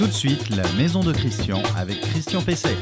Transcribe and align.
Tout 0.00 0.06
de 0.06 0.12
suite, 0.12 0.48
la 0.56 0.62
maison 0.78 1.00
de 1.00 1.12
Christian 1.12 1.62
avec 1.76 2.00
Christian 2.00 2.40
Pesset. 2.40 2.74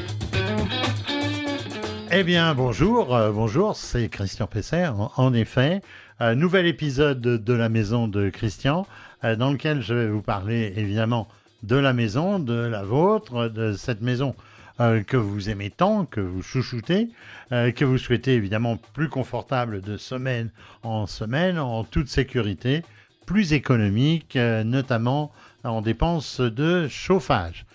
Eh 2.13 2.23
bien, 2.23 2.55
bonjour, 2.55 3.13
euh, 3.13 3.29
bonjour, 3.29 3.75
c'est 3.75 4.07
Christian 4.07 4.47
Pesset, 4.47 4.87
en, 4.87 5.33
effet. 5.33 5.81
Un 6.21 6.35
nouvel 6.35 6.65
épisode 6.65 7.19
de 7.19 7.53
la 7.53 7.67
maison 7.67 8.07
de 8.07 8.29
Christian, 8.29 8.87
euh, 9.25 9.35
dans 9.35 9.51
lequel 9.51 9.81
je 9.81 9.93
vais 9.93 10.07
vous 10.07 10.21
parler 10.21 10.71
évidemment 10.77 11.27
de 11.61 11.75
la 11.75 11.91
maison, 11.91 12.39
de 12.39 12.53
la 12.53 12.83
vôtre, 12.83 13.49
de 13.49 13.73
cette 13.73 13.99
maison 13.99 14.33
euh, 14.79 15.03
que 15.03 15.17
vous 15.17 15.49
aimez 15.49 15.71
tant, 15.71 16.05
que 16.05 16.21
vous 16.21 16.41
chouchoutez, 16.41 17.09
euh, 17.51 17.73
que 17.73 17.83
vous 17.83 17.97
souhaitez 17.97 18.35
évidemment 18.35 18.77
plus 18.93 19.09
confortable 19.09 19.81
de 19.81 19.97
semaine 19.97 20.51
en 20.83 21.05
semaine, 21.05 21.59
en 21.59 21.83
toute 21.83 22.07
sécurité, 22.07 22.83
plus 23.29 23.53
économique, 23.53 24.35
euh, 24.37 24.63
notamment 24.63 25.31
en 25.63 25.81
dépenses 25.81 26.41
de 26.41 26.87
chauffage. 26.87 27.65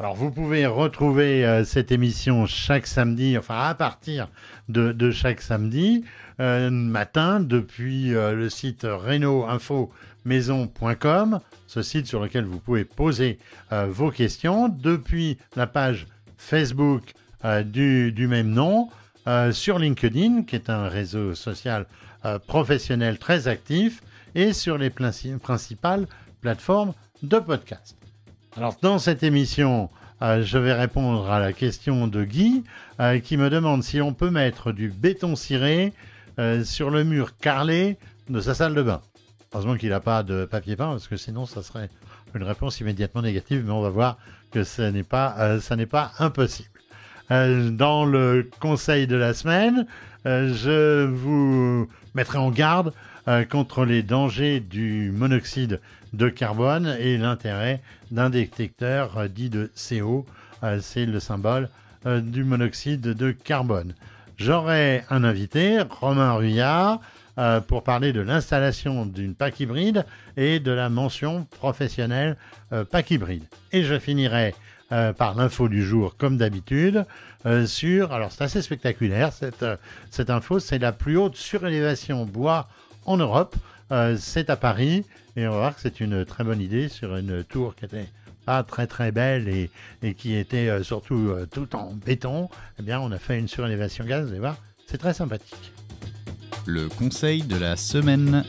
Alors 0.00 0.14
vous 0.14 0.30
pouvez 0.30 0.64
retrouver 0.64 1.44
euh, 1.44 1.64
cette 1.64 1.90
émission 1.90 2.46
chaque 2.46 2.86
samedi, 2.86 3.36
enfin 3.36 3.58
à 3.58 3.74
partir 3.74 4.28
de, 4.68 5.10
chaque 5.10 5.40
samedi 5.40 6.04
euh, 6.38 6.70
matin 6.70 7.40
depuis 7.40 8.14
euh, 8.14 8.32
le 8.32 8.48
site 8.48 8.84
reno-info-maison.com, 8.84 11.40
ce 11.66 11.82
site 11.82 12.06
sur 12.06 12.22
lequel 12.22 12.44
vous 12.44 12.60
pouvez 12.60 12.84
poser 12.84 13.40
vos 13.88 14.12
questions, 14.12 14.68
depuis 14.68 15.36
la 15.56 15.66
page 15.66 16.06
Facebook 16.36 17.12
du, 17.64 18.26
même 18.28 18.50
nom, 18.50 18.90
sur 19.50 19.78
LinkedIn, 19.78 20.44
qui 20.44 20.54
est 20.54 20.70
un 20.70 20.88
réseau 20.88 21.34
social 21.34 21.84
professionnel 22.46 23.18
très 23.18 23.48
actif, 23.48 24.00
et 24.34 24.54
sur 24.54 24.78
les 24.78 24.88
princi- 24.88 25.36
principales 25.38 26.06
plateformes 26.40 26.94
de 27.22 27.38
podcast. 27.38 27.96
Alors, 28.56 28.76
dans 28.82 28.98
cette 28.98 29.22
émission, 29.22 29.88
euh, 30.22 30.42
je 30.42 30.58
vais 30.58 30.72
répondre 30.72 31.30
à 31.30 31.38
la 31.38 31.52
question 31.52 32.06
de 32.06 32.24
Guy, 32.24 32.64
euh, 33.00 33.18
qui 33.18 33.36
me 33.36 33.50
demande 33.50 33.82
si 33.82 34.00
on 34.00 34.12
peut 34.12 34.30
mettre 34.30 34.72
du 34.72 34.88
béton 34.88 35.36
ciré 35.36 35.92
euh, 36.38 36.64
sur 36.64 36.90
le 36.90 37.04
mur 37.04 37.36
carrelé 37.36 37.98
de 38.28 38.40
sa 38.40 38.54
salle 38.54 38.74
de 38.74 38.82
bain. 38.82 39.00
Heureusement 39.52 39.76
qu'il 39.76 39.90
n'a 39.90 40.00
pas 40.00 40.22
de 40.22 40.44
papier 40.44 40.76
peint, 40.76 40.90
parce 40.90 41.08
que 41.08 41.16
sinon, 41.16 41.46
ça 41.46 41.62
serait 41.62 41.88
une 42.34 42.42
réponse 42.42 42.80
immédiatement 42.80 43.22
négative, 43.22 43.62
mais 43.64 43.72
on 43.72 43.80
va 43.80 43.90
voir 43.90 44.18
que 44.50 44.64
ce 44.64 44.82
n'est 44.82 45.04
pas, 45.04 45.60
ça 45.60 45.76
n'est 45.76 45.86
pas 45.86 46.12
impossible. 46.18 46.68
Dans 47.30 48.04
le 48.06 48.48
conseil 48.60 49.06
de 49.06 49.16
la 49.16 49.34
semaine, 49.34 49.86
je 50.28 51.04
vous 51.06 51.88
mettrai 52.14 52.38
en 52.38 52.50
garde 52.50 52.92
euh, 53.28 53.44
contre 53.44 53.84
les 53.84 54.02
dangers 54.02 54.60
du 54.60 55.10
monoxyde 55.14 55.80
de 56.12 56.28
carbone 56.28 56.96
et 56.98 57.18
l'intérêt 57.18 57.80
d'un 58.10 58.30
détecteur 58.30 59.18
euh, 59.18 59.28
dit 59.28 59.50
de 59.50 59.70
CO. 59.76 60.26
Euh, 60.64 60.78
C'est 60.80 61.06
le 61.06 61.20
symbole 61.20 61.68
euh, 62.06 62.20
du 62.20 62.44
monoxyde 62.44 63.00
de 63.02 63.30
carbone. 63.32 63.94
J'aurai 64.36 65.04
un 65.10 65.24
invité, 65.24 65.80
Romain 66.00 66.32
Ruyard, 66.34 67.00
euh, 67.38 67.60
pour 67.60 67.82
parler 67.84 68.12
de 68.12 68.20
l'installation 68.20 69.04
d'une 69.06 69.34
PAC 69.34 69.60
hybride 69.60 70.04
et 70.36 70.58
de 70.58 70.70
la 70.72 70.88
mention 70.88 71.46
professionnelle 71.58 72.36
euh, 72.72 72.84
PAC 72.84 73.12
hybride. 73.12 73.44
Et 73.72 73.82
je 73.84 73.98
finirai 73.98 74.54
euh, 74.90 75.12
par 75.12 75.34
l'info 75.34 75.68
du 75.68 75.84
jour, 75.84 76.16
comme 76.16 76.38
d'habitude, 76.38 77.04
euh, 77.44 77.66
sur. 77.66 78.12
Alors, 78.12 78.32
c'est 78.32 78.44
assez 78.44 78.62
spectaculaire, 78.62 79.34
cette, 79.34 79.62
euh, 79.62 79.76
cette 80.10 80.30
info. 80.30 80.60
C'est 80.60 80.78
la 80.78 80.92
plus 80.92 81.18
haute 81.18 81.36
surélévation 81.36 82.24
bois 82.24 82.68
en 83.04 83.16
Europe. 83.18 83.54
C'est 84.18 84.50
à 84.50 84.56
Paris. 84.56 85.04
Et 85.36 85.46
on 85.46 85.52
va 85.52 85.58
voir 85.58 85.74
que 85.74 85.80
c'est 85.80 86.00
une 86.00 86.24
très 86.26 86.44
bonne 86.44 86.60
idée 86.60 86.88
sur 86.88 87.16
une 87.16 87.42
tour 87.42 87.74
qui 87.74 87.86
était 87.86 88.06
pas 88.44 88.62
très 88.62 88.86
très 88.86 89.12
belle 89.12 89.48
et, 89.48 89.70
et 90.02 90.12
qui 90.12 90.34
était 90.34 90.82
surtout 90.82 91.32
tout 91.50 91.74
en 91.74 91.94
béton. 91.94 92.50
Eh 92.78 92.82
bien, 92.82 93.00
on 93.00 93.10
a 93.12 93.18
fait 93.18 93.38
une 93.38 93.48
surélévation 93.48 94.04
gaz. 94.04 94.24
Vous 94.24 94.30
allez 94.30 94.40
voir, 94.40 94.56
c'est 94.86 94.98
très 94.98 95.14
sympathique. 95.14 95.72
Le 96.66 96.88
conseil 96.90 97.42
de 97.42 97.56
la 97.56 97.76
semaine. 97.76 98.44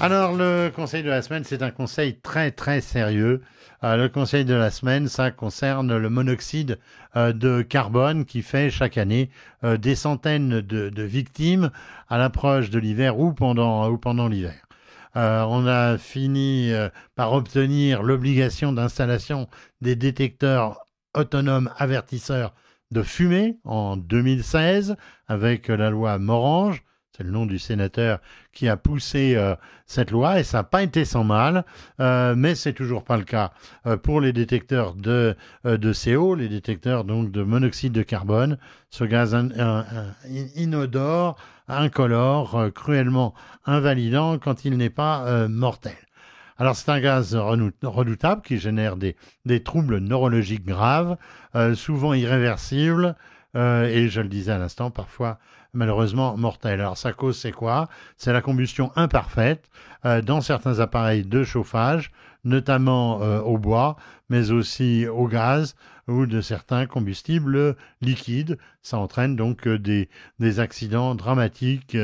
Alors, 0.00 0.34
le 0.34 0.70
conseil 0.74 1.04
de 1.04 1.08
la 1.08 1.22
semaine, 1.22 1.44
c'est 1.44 1.62
un 1.62 1.70
conseil 1.70 2.18
très 2.18 2.50
très 2.50 2.80
sérieux. 2.80 3.42
Euh, 3.84 3.96
le 3.96 4.08
conseil 4.08 4.44
de 4.44 4.54
la 4.54 4.70
semaine, 4.70 5.06
ça 5.06 5.30
concerne 5.30 5.96
le 5.96 6.10
monoxyde 6.10 6.78
euh, 7.16 7.32
de 7.32 7.62
carbone 7.62 8.24
qui 8.24 8.42
fait 8.42 8.70
chaque 8.70 8.98
année 8.98 9.30
euh, 9.62 9.76
des 9.76 9.94
centaines 9.94 10.60
de, 10.60 11.02
victimes 11.02 11.70
à 12.08 12.18
l'approche 12.18 12.70
de 12.70 12.80
l'hiver 12.80 13.20
ou 13.20 13.32
pendant, 13.32 14.28
l'hiver. 14.28 14.66
On 15.14 15.66
a 15.68 15.96
fini 15.96 16.72
par 17.14 17.34
obtenir 17.34 18.02
l'obligation 18.02 18.72
d'installation 18.72 19.48
des 19.80 19.94
détecteurs 19.94 20.88
autonomes 21.14 21.70
avertisseurs 21.78 22.52
de 22.90 23.02
fumée 23.02 23.58
en 23.62 23.96
2016 23.96 24.96
avec 25.28 25.68
la 25.68 25.90
loi 25.90 26.18
Morange. 26.18 26.82
C'est 27.16 27.22
le 27.22 27.30
nom 27.30 27.46
du 27.46 27.60
sénateur 27.60 28.18
qui 28.52 28.68
a 28.68 28.76
poussé 28.76 29.36
euh, 29.36 29.54
cette 29.86 30.10
loi 30.10 30.40
et 30.40 30.42
ça 30.42 30.58
n'a 30.58 30.62
pas 30.64 30.82
été 30.82 31.04
sans 31.04 31.22
mal, 31.22 31.64
euh, 32.00 32.34
mais 32.36 32.56
c'est 32.56 32.72
toujours 32.72 33.04
pas 33.04 33.16
le 33.16 33.22
cas 33.22 33.52
euh, 33.86 33.96
pour 33.96 34.20
les 34.20 34.32
détecteurs 34.32 34.94
de, 34.94 35.36
euh, 35.64 35.92
CO, 35.92 36.34
les 36.34 36.48
détecteurs 36.48 37.04
donc 37.04 37.30
de 37.30 37.44
monoxyde 37.44 37.92
de 37.92 38.02
carbone, 38.02 38.58
ce 38.90 39.04
gaz 39.04 39.32
in- 39.32 39.50
in- 39.56 39.84
in- 40.28 40.48
inodore, 40.56 41.36
incolore, 41.68 42.70
cruellement 42.74 43.32
invalidant 43.64 44.38
quand 44.38 44.64
il 44.64 44.76
n'est 44.76 44.90
pas 44.90 45.46
mortel. 45.48 45.94
Alors 46.58 46.74
c'est 46.74 46.90
un 46.90 47.00
gaz 47.00 47.36
redoutable 47.36 48.42
qui 48.42 48.58
génère 48.58 48.96
des, 48.96 49.16
troubles 49.62 49.98
neurologiques 49.98 50.66
graves, 50.66 51.16
souvent 51.74 52.12
irréversibles, 52.12 53.16
et 53.54 54.08
je 54.08 54.20
le 54.20 54.28
disais 54.28 54.52
à 54.52 54.58
l'instant, 54.58 54.90
parfois 54.90 55.38
malheureusement 55.74 56.36
mortels. 56.36 56.80
Alors 56.80 56.96
sa 56.96 57.12
cause 57.12 57.38
c'est 57.38 57.52
quoi? 57.52 57.88
C'est 58.16 58.32
la 58.32 58.40
combustion 58.40 58.90
imparfaite 58.96 59.68
euh, 60.04 60.22
dans 60.22 60.40
certains 60.40 60.80
appareils 60.80 61.24
de 61.24 61.44
chauffage, 61.44 62.10
notamment 62.44 63.22
euh, 63.22 63.40
au 63.40 63.58
bois, 63.58 63.96
mais 64.28 64.50
aussi 64.50 65.06
au 65.06 65.26
gaz 65.26 65.74
ou 66.08 66.26
de 66.26 66.40
certains 66.40 66.86
combustibles 66.86 67.76
liquides. 68.00 68.58
Ça 68.82 68.98
entraîne 68.98 69.36
donc 69.36 69.66
euh, 69.66 69.78
des, 69.78 70.08
accidents 70.60 71.14
dramatiques 71.14 71.96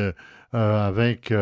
avec, 0.53 1.33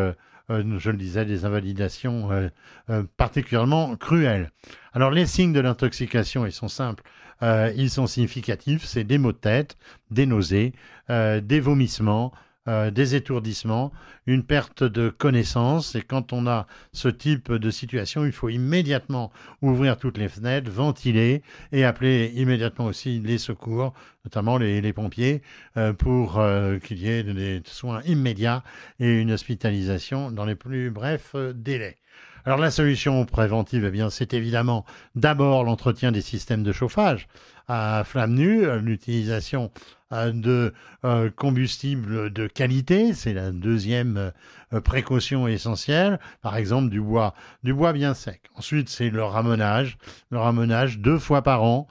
je 0.49 0.89
le 0.89 0.97
disais, 0.97 1.25
des 1.25 1.45
invalidations 1.45 2.31
euh, 2.31 2.49
euh, 2.89 3.03
particulièrement 3.17 3.95
cruelles. 3.95 4.51
Alors 4.93 5.11
les 5.11 5.25
signes 5.25 5.53
de 5.53 5.59
l'intoxication, 5.59 6.45
ils 6.45 6.51
sont 6.51 6.67
simples. 6.67 7.03
Euh, 7.41 7.71
ils 7.75 7.89
sont 7.89 8.07
significatifs, 8.07 8.83
c'est 8.83 9.03
des 9.03 9.17
maux 9.17 9.31
de 9.31 9.37
tête, 9.37 9.77
des 10.11 10.25
nausées, 10.25 10.73
euh, 11.09 11.39
des 11.39 11.59
vomissements, 11.59 12.33
euh, 12.69 12.91
des 12.91 13.15
étourdissements, 13.15 13.91
une 14.27 14.43
perte 14.43 14.83
de 14.83 15.09
connaissance. 15.09 15.95
Et 15.95 16.03
quand 16.03 16.33
on 16.33 16.45
a 16.45 16.67
ce 16.93 17.07
type 17.07 17.51
de 17.51 17.71
situation, 17.71 18.25
il 18.25 18.31
faut 18.31 18.49
immédiatement 18.49 19.31
ouvrir 19.63 19.97
toutes 19.97 20.19
les 20.19 20.29
fenêtres, 20.29 20.69
ventiler 20.69 21.41
et 21.71 21.83
appeler 21.83 22.31
immédiatement 22.35 22.85
aussi 22.85 23.19
les 23.21 23.39
secours, 23.39 23.95
notamment 24.23 24.59
les, 24.59 24.93
pompiers, 24.93 25.41
euh, 25.77 25.93
pour 25.93 26.39
euh, 26.39 26.77
qu'il 26.77 26.99
y 26.99 27.09
ait 27.09 27.23
des 27.23 27.63
soins 27.65 28.03
immédiats 28.05 28.63
et 28.99 29.19
une 29.19 29.31
hospitalisation 29.31 30.29
dans 30.29 30.45
les 30.45 30.55
plus 30.55 30.91
brefs 30.91 31.35
délais. 31.55 31.97
Alors 32.45 32.59
la 32.59 32.71
solution 32.71 33.25
préventive, 33.25 33.85
eh 33.85 33.91
bien, 33.91 34.11
c'est 34.11 34.33
évidemment 34.35 34.85
d'abord 35.15 35.63
l'entretien 35.63 36.11
des 36.11 36.21
systèmes 36.21 36.63
de 36.63 36.71
chauffage 36.71 37.27
à 37.69 38.03
flamme 38.03 38.33
nue, 38.33 38.65
l'utilisation 38.79 39.71
euh, 40.11 40.31
de 40.31 40.73
euh, 41.05 41.29
combustibles 41.29 42.33
de 42.33 42.47
qualité, 42.47 43.13
c'est 43.13 43.31
la 43.31 43.51
deuxième 43.51 44.31
euh, 44.73 44.81
précaution 44.81 45.47
essentielle, 45.47 46.19
par 46.41 46.57
exemple 46.57 46.89
du 46.89 46.99
bois, 46.99 47.35
du 47.61 47.75
bois 47.75 47.93
bien 47.93 48.15
sec. 48.15 48.41
Ensuite, 48.55 48.89
c'est 48.89 49.11
le 49.11 49.23
ramonage, 49.23 49.99
le 50.31 50.39
ramonage 50.39 50.97
deux 50.97 51.19
fois 51.19 51.43
par 51.43 51.63
an. 51.63 51.87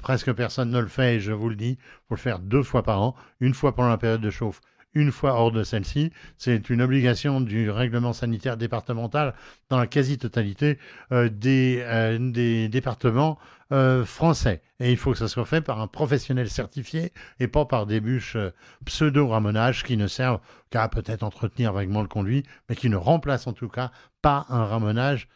Presque 0.00 0.32
personne 0.32 0.70
ne 0.70 0.78
le 0.78 0.86
fait, 0.86 1.18
je 1.18 1.32
vous 1.32 1.48
le 1.48 1.56
dis, 1.56 1.76
faut 2.08 2.14
le 2.14 2.20
faire 2.20 2.38
deux 2.38 2.62
fois 2.62 2.84
par 2.84 3.02
an, 3.02 3.16
une 3.40 3.52
fois 3.52 3.74
pendant 3.74 3.88
la 3.88 3.98
période 3.98 4.20
de 4.20 4.30
chauffe, 4.30 4.60
une 4.96 5.12
fois 5.12 5.34
hors 5.34 5.52
de 5.52 5.62
celle-ci. 5.62 6.10
C'est 6.38 6.70
une 6.70 6.80
obligation 6.80 7.42
du 7.42 7.70
règlement 7.70 8.14
sanitaire 8.14 8.56
départemental 8.56 9.34
dans 9.68 9.78
la 9.78 9.86
quasi-totalité 9.86 10.78
euh, 11.12 11.28
des, 11.28 11.82
euh, 11.82 12.18
des 12.18 12.68
départements 12.68 13.38
euh, 13.72 14.06
français. 14.06 14.62
Et 14.80 14.90
il 14.90 14.96
faut 14.96 15.12
que 15.12 15.18
ça 15.18 15.28
soit 15.28 15.44
fait 15.44 15.60
par 15.60 15.80
un 15.82 15.86
professionnel 15.86 16.48
certifié 16.48 17.12
et 17.40 17.46
pas 17.46 17.66
par 17.66 17.84
des 17.84 18.00
bûches 18.00 18.38
pseudo-ramonage 18.86 19.84
qui 19.84 19.98
ne 19.98 20.06
servent 20.06 20.40
qu'à 20.70 20.88
peut-être 20.88 21.22
entretenir 21.22 21.74
vaguement 21.74 22.00
le 22.00 22.08
conduit, 22.08 22.44
mais 22.68 22.74
qui 22.74 22.88
ne 22.88 22.96
remplacent 22.96 23.46
en 23.46 23.52
tout 23.52 23.68
cas 23.68 23.90
pas 24.22 24.46
un 24.48 24.64
ramonage 24.64 25.28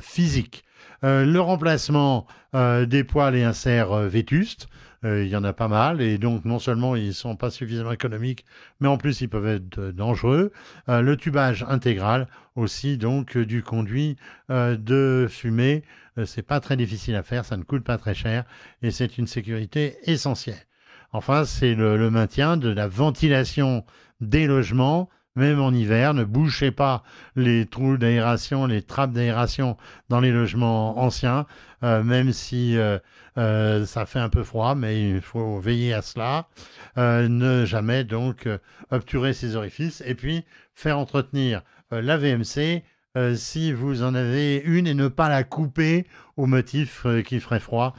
physique. 0.00 0.64
Le 1.02 1.38
remplacement 1.38 2.26
des 2.52 3.04
poils 3.04 3.36
et 3.36 3.44
inserts 3.44 3.94
vétustes, 4.08 4.66
il 5.04 5.28
y 5.28 5.36
en 5.36 5.44
a 5.44 5.52
pas 5.52 5.68
mal, 5.68 6.00
et 6.02 6.18
donc 6.18 6.44
non 6.44 6.58
seulement 6.58 6.94
ils 6.96 7.14
sont 7.14 7.36
pas 7.36 7.50
suffisamment 7.50 7.92
économiques, 7.92 8.44
mais 8.80 8.88
en 8.88 8.98
plus 8.98 9.20
ils 9.22 9.28
peuvent 9.28 9.46
être 9.46 9.78
euh, 9.78 9.92
dangereux. 9.92 10.52
Euh, 10.88 11.00
le 11.00 11.16
tubage 11.16 11.64
intégral 11.68 12.28
aussi, 12.56 12.98
donc 12.98 13.36
euh, 13.36 13.46
du 13.46 13.62
conduit 13.62 14.16
euh, 14.50 14.76
de 14.76 15.26
fumée 15.28 15.82
Euh, 16.18 16.26
c'est 16.26 16.42
pas 16.42 16.60
très 16.60 16.76
difficile 16.76 17.14
à 17.14 17.22
faire, 17.22 17.44
ça 17.44 17.56
ne 17.56 17.62
coûte 17.62 17.84
pas 17.84 17.96
très 17.98 18.14
cher 18.14 18.44
et 18.82 18.90
c'est 18.90 19.16
une 19.16 19.26
sécurité 19.28 19.96
essentielle. 20.10 20.66
Enfin, 21.12 21.44
c'est 21.44 21.74
le, 21.74 21.96
le 21.96 22.10
maintien 22.10 22.56
de 22.56 22.68
la 22.68 22.88
ventilation 22.88 23.84
des 24.20 24.46
logements 24.46 25.08
même 25.36 25.60
en 25.60 25.72
hiver. 25.72 26.14
Ne 26.14 26.24
bouchez 26.24 26.70
pas 26.70 27.02
les 27.36 27.66
trous 27.66 27.96
d'aération, 27.96 28.66
les 28.66 28.82
trappes 28.82 29.12
d'aération 29.12 29.76
dans 30.08 30.20
les 30.20 30.32
logements 30.32 30.98
anciens, 30.98 31.46
euh, 31.82 32.02
même 32.02 32.32
si 32.32 32.76
euh, 32.76 32.98
euh, 33.38 33.86
ça 33.86 34.06
fait 34.06 34.18
un 34.18 34.28
peu 34.28 34.42
froid, 34.42 34.74
mais 34.74 35.10
il 35.10 35.20
faut 35.20 35.58
veiller 35.60 35.94
à 35.94 36.02
cela. 36.02 36.48
ne 36.96 37.64
jamais 37.64 38.04
donc 38.04 38.48
obturer 38.90 39.32
ces 39.32 39.56
orifices 39.56 40.02
et 40.06 40.14
puis 40.14 40.44
faire 40.74 40.98
entretenir 40.98 41.62
la 41.90 42.16
VMC. 42.16 42.82
si 43.34 43.72
vous 43.72 44.02
en 44.02 44.14
avez 44.14 44.56
une 44.64 44.86
et 44.86 44.94
ne 44.94 45.08
pas 45.08 45.28
la 45.28 45.44
couper 45.44 46.06
au 46.36 46.46
motif 46.46 47.06
qu'il 47.26 47.40
ferait 47.40 47.60
froid, 47.60 47.94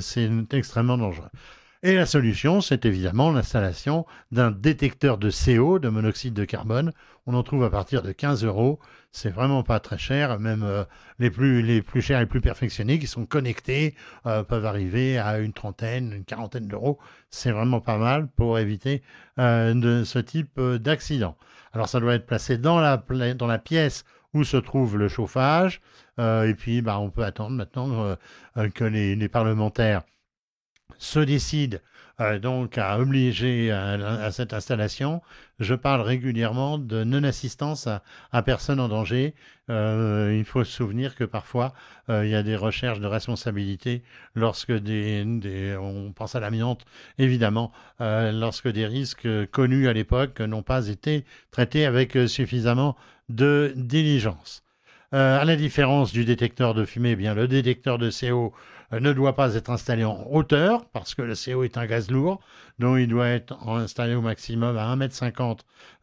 c'est 0.00 0.30
extrêmement 0.52 0.98
dangereux. 0.98 1.30
Et 1.82 1.94
la 1.94 2.04
solution, 2.04 2.60
c'est 2.60 2.84
évidemment 2.84 3.32
l'installation 3.32 4.04
d'un 4.32 4.50
détecteur 4.50 5.16
de 5.16 5.30
CO, 5.30 5.78
de 5.78 5.88
monoxyde 5.88 6.34
de 6.34 6.44
carbone. 6.44 6.92
On 7.24 7.32
en 7.32 7.42
trouve 7.42 7.64
à 7.64 7.70
partir 7.70 8.02
de 8.02 8.12
15 8.12 8.44
euros. 8.44 8.78
C'est 9.12 9.30
vraiment 9.30 9.62
pas 9.62 9.80
très 9.80 9.96
cher. 9.96 10.38
Même 10.38 10.62
euh, 10.62 10.84
les, 11.18 11.30
plus, 11.30 11.62
les 11.62 11.80
plus 11.80 12.02
chers 12.02 12.18
et 12.18 12.22
les 12.22 12.26
plus 12.26 12.42
perfectionnés 12.42 12.98
qui 12.98 13.06
sont 13.06 13.24
connectés 13.24 13.94
euh, 14.26 14.42
peuvent 14.42 14.66
arriver 14.66 15.16
à 15.16 15.38
une 15.38 15.54
trentaine, 15.54 16.12
une 16.12 16.24
quarantaine 16.24 16.66
d'euros. 16.66 16.98
C'est 17.30 17.50
vraiment 17.50 17.80
pas 17.80 17.96
mal 17.96 18.28
pour 18.28 18.58
éviter 18.58 19.02
euh, 19.38 20.04
ce 20.04 20.18
type 20.18 20.60
d'accident. 20.60 21.34
Alors 21.72 21.88
ça 21.88 21.98
doit 21.98 22.14
être 22.14 22.26
placé 22.26 22.58
dans 22.58 22.78
la, 22.78 23.02
dans 23.34 23.46
la 23.46 23.58
pièce 23.58 24.04
où 24.34 24.44
se 24.44 24.58
trouve 24.58 24.98
le 24.98 25.08
chauffage. 25.08 25.80
et 26.18 26.54
puis, 26.58 26.82
bah, 26.82 26.98
on 27.00 27.08
peut 27.08 27.24
attendre 27.24 27.56
maintenant 27.56 28.16
que 28.74 28.84
les 28.84 29.28
parlementaires 29.28 30.02
se 30.98 31.20
décide 31.20 31.80
euh, 32.20 32.38
donc 32.38 32.76
à 32.76 32.98
obliger 32.98 33.70
à, 33.70 34.30
cette 34.30 34.52
installation, 34.52 35.22
je 35.58 35.74
parle 35.74 36.02
régulièrement 36.02 36.76
de 36.78 37.02
non-assistance 37.02 37.88
à, 38.32 38.42
personne 38.42 38.78
en 38.78 38.88
danger. 38.88 39.34
Euh, 39.70 40.36
il 40.36 40.44
faut 40.44 40.64
se 40.64 40.72
souvenir 40.72 41.14
que 41.14 41.24
parfois, 41.24 41.72
euh, 42.10 42.26
il 42.26 42.30
y 42.30 42.34
a 42.34 42.42
des 42.42 42.56
recherches 42.56 43.00
de 43.00 43.06
responsabilité 43.06 44.02
lorsque 44.34 44.72
des, 44.72 45.76
on 45.80 46.12
pense 46.12 46.34
à 46.34 46.40
l'amiante, 46.40 46.84
évidemment, 47.18 47.72
lorsque 48.00 48.68
des 48.68 48.86
risques 48.86 49.28
connus 49.50 49.88
à 49.88 49.92
l'époque 49.92 50.40
n'ont 50.40 50.62
pas 50.62 50.88
été 50.88 51.24
traités 51.50 51.86
avec 51.86 52.18
suffisamment 52.28 52.96
de 53.28 53.72
diligence. 53.76 54.62
à 55.12 55.44
la 55.44 55.56
différence 55.56 56.12
du 56.12 56.24
détecteur 56.24 56.74
de 56.74 56.84
fumée, 56.84 57.12
eh 57.12 57.16
bien 57.16 57.34
le 57.34 57.48
détecteur 57.48 57.98
de 57.98 58.10
CO 58.10 58.52
euh, 58.52 58.79
ne 58.98 59.12
doit 59.12 59.36
pas 59.36 59.54
être 59.54 59.70
installé 59.70 60.04
en 60.04 60.26
hauteur, 60.30 60.84
parce 60.86 61.14
que 61.14 61.22
le 61.22 61.34
CO 61.34 61.62
est 61.62 61.78
un 61.78 61.86
gaz 61.86 62.10
lourd, 62.10 62.40
donc 62.78 62.98
il 62.98 63.08
doit 63.08 63.28
être 63.28 63.56
installé 63.68 64.14
au 64.14 64.20
maximum 64.20 64.76
à 64.76 64.94
1,50 64.96 65.50
m 65.50 65.56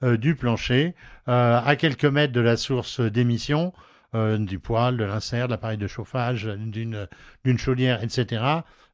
euh, 0.04 0.18
du 0.18 0.36
plancher, 0.36 0.96
euh, 1.28 1.60
à 1.64 1.76
quelques 1.76 2.06
mètres 2.06 2.34
de 2.34 2.42
la 2.42 2.56
source 2.58 3.02
d'émission, 3.02 3.74
du 4.14 4.58
poêle, 4.58 4.98
de 4.98 5.04
l'insert, 5.04 5.48
de 5.48 5.52
l'appareil 5.52 5.78
de 5.78 5.86
chauffage, 5.86 6.46
d'une 6.46 7.58
chaudière, 7.58 8.02
etc. 8.02 8.42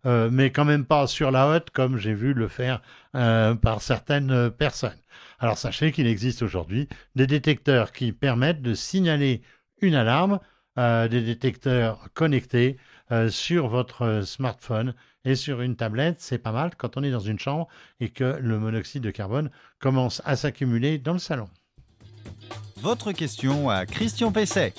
mais 0.03 0.49
quand 0.49 0.65
même 0.65 0.83
pas 0.83 1.07
sur 1.07 1.31
la 1.31 1.47
haute, 1.47 1.69
comme 1.69 1.97
j'ai 1.97 2.13
vu 2.13 2.33
le 2.33 2.49
faire 2.49 2.81
par 3.13 3.81
certaines 3.81 4.49
personnes. 4.49 4.97
Alors 5.39 5.57
sachez 5.57 5.93
qu'il 5.93 6.07
existe 6.07 6.41
aujourd'hui 6.41 6.89
des 7.15 7.27
détecteurs 7.27 7.93
qui 7.93 8.11
permettent 8.11 8.61
de 8.61 8.73
signaler 8.73 9.43
une 9.81 9.95
alarme, 9.95 10.39
des 10.75 11.21
détecteurs 11.21 12.09
connectés 12.13 12.77
euh, 13.11 13.29
sur 13.29 13.67
votre 13.67 14.21
smartphone 14.25 14.93
et 15.25 15.35
sur 15.35 15.61
une 15.61 15.75
tablette. 15.75 16.17
C'est 16.19 16.37
pas 16.37 16.51
mal 16.51 16.71
quand 16.77 16.97
on 16.97 17.03
est 17.03 17.11
dans 17.11 17.19
une 17.19 17.39
chambre 17.39 17.67
et 17.99 18.09
que 18.09 18.37
le 18.39 18.59
monoxyde 18.59 19.03
de 19.03 19.11
carbone 19.11 19.49
commence 19.79 20.21
à 20.25 20.35
s'accumuler 20.35 20.97
dans 20.97 21.13
le 21.13 21.19
salon. 21.19 21.49
Votre 22.77 23.11
question 23.13 23.69
à 23.69 23.85
Christian 23.85 24.31
Pesset. 24.31 24.73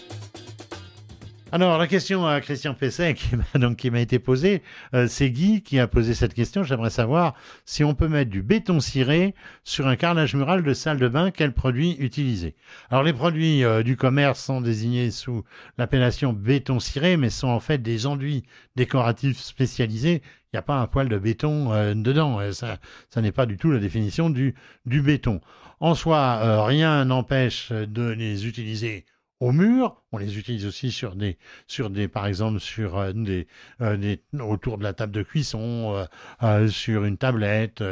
Alors, 1.55 1.79
la 1.79 1.87
question 1.87 2.27
à 2.27 2.41
Christian 2.41 2.75
Pesset 2.75 3.15
qui 3.79 3.91
m'a, 3.93 4.01
été 4.01 4.19
posée, 4.19 4.61
euh, 4.93 5.07
c'est 5.07 5.31
Guy 5.31 5.63
qui 5.63 5.79
a 5.79 5.87
posé 5.87 6.13
cette 6.13 6.35
question. 6.35 6.65
J'aimerais 6.65 6.91
savoir 6.91 7.37
si 7.65 7.85
on 7.85 7.95
peut 7.95 8.09
mettre 8.09 8.29
du 8.29 8.43
béton 8.43 8.81
ciré 8.81 9.37
sur 9.63 9.87
un 9.87 9.95
carrelage 9.95 10.35
mural 10.35 10.65
de 10.65 10.75
salle 10.75 10.99
de 10.99 11.07
bain, 11.07 11.31
quel 11.31 11.53
produit 11.53 11.95
utiliser? 12.01 12.57
Alors, 12.91 13.05
les 13.05 13.13
produits 13.13 13.63
euh, 13.63 13.85
du 13.85 13.97
commerce 13.97 14.43
sont 14.43 14.61
désignés 14.63 15.13
sous 15.13 15.45
l'appellation 15.79 16.33
béton 16.33 16.81
ciré, 16.81 17.17
mais 17.17 17.31
sont 17.31 17.47
en 17.47 17.61
fait 17.61 17.79
des 17.79 18.07
enduits 18.07 18.43
décoratifs 18.75 19.39
spécialisés. 19.39 20.23
Il 20.53 20.57
n'y 20.57 20.59
a 20.59 20.63
pas 20.63 20.81
un 20.81 20.89
poil 20.89 21.09
de 21.09 21.19
béton 21.19 21.73
euh, 21.73 21.95
dedans. 21.95 22.41
Ça, 22.51 22.79
n'est 23.15 23.31
pas 23.31 23.47
du 23.47 23.59
tout 23.59 23.71
la 23.71 23.79
définition 23.79 24.29
du 24.29 24.55
béton. 24.87 25.41
En 25.79 25.95
soi, 25.95 26.67
rien 26.67 27.05
n'empêche 27.05 27.71
de 27.71 28.09
les 28.09 28.49
utiliser 28.49 29.05
au 29.45 29.53
mur. 29.53 29.97
On 30.13 30.19
les 30.19 30.39
utilise 30.39 30.67
aussi 30.67 30.91
sur 30.91 31.17
des, 31.17 31.37
sur 31.67 31.91
des, 31.91 32.09
par 32.09 32.27
exemple, 32.27 32.61
sur 32.61 32.97
euh, 32.97 33.13
des, 33.13 33.47
euh, 33.83 33.97
des, 33.97 34.23
autour 34.41 34.79
de 34.79 34.83
la 34.83 34.95
table 34.95 35.13
de 35.13 35.23
cuisson, 35.23 36.07
euh, 36.43 36.69
sur 36.69 37.05
une 37.05 37.19
tablette, 37.19 37.85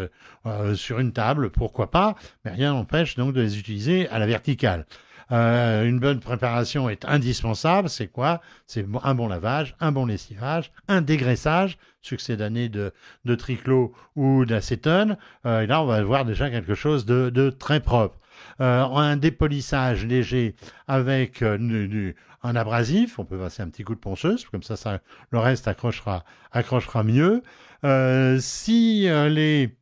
sur 0.75 0.99
une 0.99 1.13
table, 1.13 1.51
pourquoi 1.51 1.91
pas. 1.91 2.15
Mais 2.45 2.53
rien 2.53 2.73
n'empêche 2.73 3.17
donc 3.17 3.35
de 3.35 3.43
les 3.43 3.59
utiliser 3.59 4.09
à 4.09 4.19
la 4.19 4.27
verticale. 4.27 4.87
une 5.31 5.99
bonne 5.99 6.21
préparation 6.21 6.89
est 6.89 7.05
indispensable. 7.05 7.89
C'est 7.89 8.09
quoi? 8.09 8.41
C'est 8.67 8.87
un 9.03 9.15
bon 9.15 9.29
lavage, 9.29 9.77
un 9.81 9.93
bon 9.93 10.07
lessivage, 10.07 10.73
un 10.89 11.03
dégraissage, 11.03 11.79
succédané 12.01 12.69
de, 12.69 12.93
de 13.25 13.35
triclot 13.35 13.93
ou 14.17 14.45
d'acétone. 14.45 15.17
et 15.45 15.67
là, 15.67 15.83
on 15.83 15.87
va 15.87 16.03
voir 16.03 16.25
déjà 16.25 16.51
quelque 16.51 16.75
chose 16.75 17.05
de 17.05 17.51
très 17.51 17.81
propre. 17.81 18.22
Euh, 18.61 18.85
un 18.85 19.17
dépolissage 19.17 20.05
léger 20.07 20.55
avec 20.87 21.43
euh, 21.43 22.13
un 22.43 22.57
abrasif. 22.57 23.19
On 23.19 23.25
peut 23.25 23.39
passer 23.39 23.63
un 23.63 23.69
petit 23.69 23.85
coup 23.85 23.95
de 23.95 24.01
ponceuse, 24.01 24.45
comme 24.47 24.63
ça, 24.63 25.01
le 25.31 25.39
reste 25.39 25.69
accrochera, 25.69 26.25
accrochera 26.51 27.03
mieux. 27.03 27.43
Euh, 27.85 28.39
si 28.41 29.09
les 29.09 29.77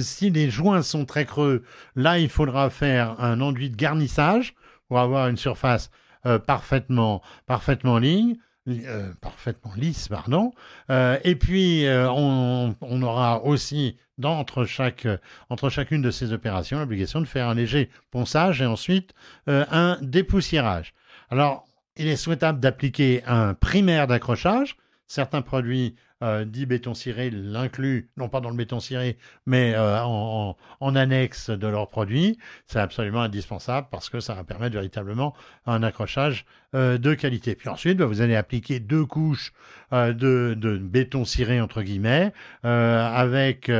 si 0.00 0.28
les 0.28 0.50
joints 0.50 0.82
sont 0.82 1.06
très 1.06 1.24
creux, 1.24 1.64
là, 1.96 2.18
il 2.18 2.28
faudra 2.28 2.68
faire 2.68 3.18
un 3.20 3.40
enduit 3.40 3.70
de 3.70 3.76
garnissage 3.76 4.54
pour 4.86 4.98
avoir 4.98 5.28
une 5.28 5.38
surface 5.38 5.90
parfaitement, 6.46 7.22
parfaitement 7.46 7.98
ligne. 7.98 8.36
Euh, 8.68 9.12
parfaitement 9.22 9.72
lisse, 9.76 10.08
pardon. 10.08 10.52
Euh, 10.90 11.18
et 11.24 11.36
puis, 11.36 11.86
euh, 11.86 12.10
on, 12.10 13.02
aura 13.02 13.42
aussi, 13.44 13.96
entre, 14.22 14.64
chaque, 14.64 15.06
entre 15.48 15.70
chacune 15.70 16.02
de 16.02 16.10
ces 16.10 16.32
opérations, 16.32 16.78
l'obligation 16.78 17.20
de 17.20 17.26
faire 17.26 17.48
un 17.48 17.54
léger 17.54 17.88
ponçage 18.10 18.60
et 18.60 18.66
ensuite 18.66 19.14
un 19.46 19.98
dépoussiérage. 20.02 20.92
Alors, 21.30 21.66
il 21.96 22.08
est 22.08 22.16
souhaitable 22.16 22.60
d'appliquer 22.60 23.22
un 23.26 23.54
primaire 23.54 24.06
d'accrochage. 24.06 24.76
Certains 25.06 25.42
produits 25.42 25.94
euh, 26.20 26.44
dit 26.44 26.66
béton 26.66 26.94
ciré 26.94 27.30
l'inclut, 27.30 28.10
non 28.16 28.28
pas 28.28 28.40
dans 28.40 28.50
le 28.50 28.56
béton 28.56 28.80
ciré, 28.80 29.18
mais 29.46 29.74
euh, 29.76 30.02
en, 30.02 30.56
annexe 30.96 31.48
de 31.50 31.68
leurs 31.68 31.88
produits. 31.88 32.38
C'est 32.66 32.80
absolument 32.80 33.22
indispensable 33.22 33.86
parce 33.88 34.10
que 34.10 34.18
ça 34.18 34.34
va 34.34 34.42
permettre 34.42 34.74
véritablement 34.74 35.32
un 35.66 35.84
accrochage 35.84 36.44
euh, 36.74 36.98
de 36.98 37.14
qualité. 37.14 37.54
Puis 37.54 37.68
ensuite, 37.68 37.98
bah, 37.98 38.06
vous 38.06 38.20
allez 38.20 38.34
appliquer 38.34 38.80
deux 38.80 39.06
couches 39.06 39.52
de, 39.92 40.78
béton 40.82 41.24
ciré, 41.24 41.60
entre 41.60 41.82
guillemets, 41.82 42.32
avec 42.62 43.70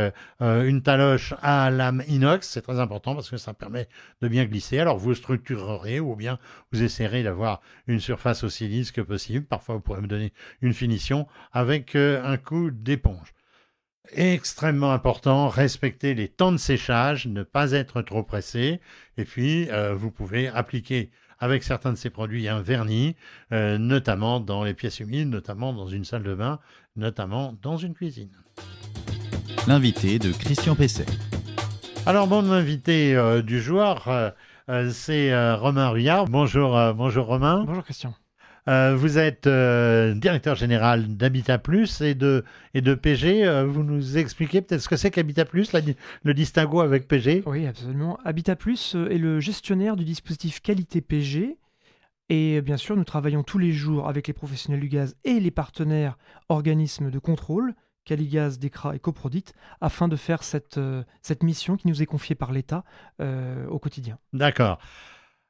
une 0.40 0.82
taloche 0.82 1.34
à 1.42 1.70
lame 1.70 2.02
inox. 2.08 2.48
C'est 2.48 2.62
très 2.62 2.80
important 2.80 3.14
parce 3.14 3.28
que 3.28 3.36
ça 3.36 3.52
permet 3.52 3.88
de 4.22 4.28
bien 4.28 4.46
glisser. 4.46 4.78
Alors, 4.78 4.96
vous 4.96 5.14
structurerez 5.14 6.00
ou 6.00 6.16
bien 6.16 6.38
vous 6.72 6.82
essaierez 6.82 7.22
d'avoir 7.22 7.60
une 7.88 8.00
surface 8.00 8.42
aussi 8.42 8.68
lisse 8.68 8.90
que 8.90 9.02
possible. 9.02 9.44
Parfois, 9.44 9.74
vous 9.74 9.82
pourrez 9.82 10.00
me 10.00 10.06
donner 10.06 10.32
une 10.62 10.72
finition 10.72 11.26
avec 11.52 11.94
un 11.94 12.27
coup 12.36 12.70
d'éponge. 12.70 13.34
Extrêmement 14.12 14.92
important, 14.92 15.48
respecter 15.48 16.14
les 16.14 16.28
temps 16.28 16.52
de 16.52 16.56
séchage, 16.56 17.26
ne 17.26 17.42
pas 17.42 17.72
être 17.72 18.00
trop 18.00 18.22
pressé. 18.22 18.80
Et 19.18 19.24
puis, 19.24 19.68
euh, 19.70 19.94
vous 19.94 20.10
pouvez 20.10 20.48
appliquer 20.48 21.10
avec 21.38 21.62
certains 21.62 21.92
de 21.92 21.98
ces 21.98 22.10
produits 22.10 22.48
un 22.48 22.62
vernis, 22.62 23.16
euh, 23.52 23.78
notamment 23.78 24.40
dans 24.40 24.64
les 24.64 24.74
pièces 24.74 25.00
humides, 25.00 25.28
notamment 25.28 25.72
dans 25.72 25.86
une 25.86 26.04
salle 26.04 26.22
de 26.22 26.34
bain, 26.34 26.58
notamment 26.96 27.54
dans 27.62 27.76
une 27.76 27.94
cuisine. 27.94 28.32
L'invité 29.66 30.18
de 30.18 30.32
Christian 30.32 30.74
Pesset. 30.74 31.06
Alors, 32.06 32.26
mon 32.26 32.50
invité 32.50 33.14
euh, 33.14 33.42
du 33.42 33.60
jour, 33.60 34.08
c'est 34.90 35.54
Romain 35.54 35.90
Ruyard. 35.90 36.26
Bonjour, 36.26 36.78
bonjour 36.94 37.26
Romain. 37.26 37.64
Bonjour 37.66 37.84
Christian. 37.84 38.14
Euh, 38.68 38.94
vous 38.94 39.16
êtes 39.16 39.46
euh, 39.46 40.14
directeur 40.14 40.54
général 40.54 41.16
d'Habitat 41.16 41.58
Plus 41.58 42.02
et 42.02 42.14
de, 42.14 42.44
et 42.74 42.82
de 42.82 42.94
PG. 42.94 43.46
Euh, 43.46 43.64
vous 43.64 43.82
nous 43.82 44.18
expliquez 44.18 44.60
peut-être 44.60 44.82
ce 44.82 44.88
que 44.88 44.96
c'est 44.96 45.10
qu'Habitat 45.10 45.46
Plus, 45.46 45.72
le 46.22 46.34
distinguo 46.34 46.80
avec 46.80 47.08
PG 47.08 47.44
Oui, 47.46 47.66
absolument. 47.66 48.18
Habitat 48.24 48.56
Plus 48.56 48.94
est 48.94 49.16
le 49.16 49.40
gestionnaire 49.40 49.96
du 49.96 50.04
dispositif 50.04 50.60
qualité 50.60 51.00
PG. 51.00 51.56
Et 52.28 52.60
bien 52.60 52.76
sûr, 52.76 52.94
nous 52.94 53.04
travaillons 53.04 53.42
tous 53.42 53.56
les 53.56 53.72
jours 53.72 54.06
avec 54.06 54.26
les 54.26 54.34
professionnels 54.34 54.80
du 54.80 54.88
gaz 54.88 55.16
et 55.24 55.40
les 55.40 55.50
partenaires 55.50 56.18
organismes 56.50 57.10
de 57.10 57.18
contrôle, 57.18 57.74
Caligaz, 58.04 58.58
DECRA 58.58 58.96
et 58.96 58.98
Coprodit, 58.98 59.46
afin 59.80 60.08
de 60.08 60.16
faire 60.16 60.42
cette, 60.42 60.78
cette 61.22 61.42
mission 61.42 61.78
qui 61.78 61.88
nous 61.88 62.02
est 62.02 62.06
confiée 62.06 62.34
par 62.34 62.52
l'État 62.52 62.84
au 63.18 63.78
quotidien. 63.78 64.18
D'accord. 64.34 64.78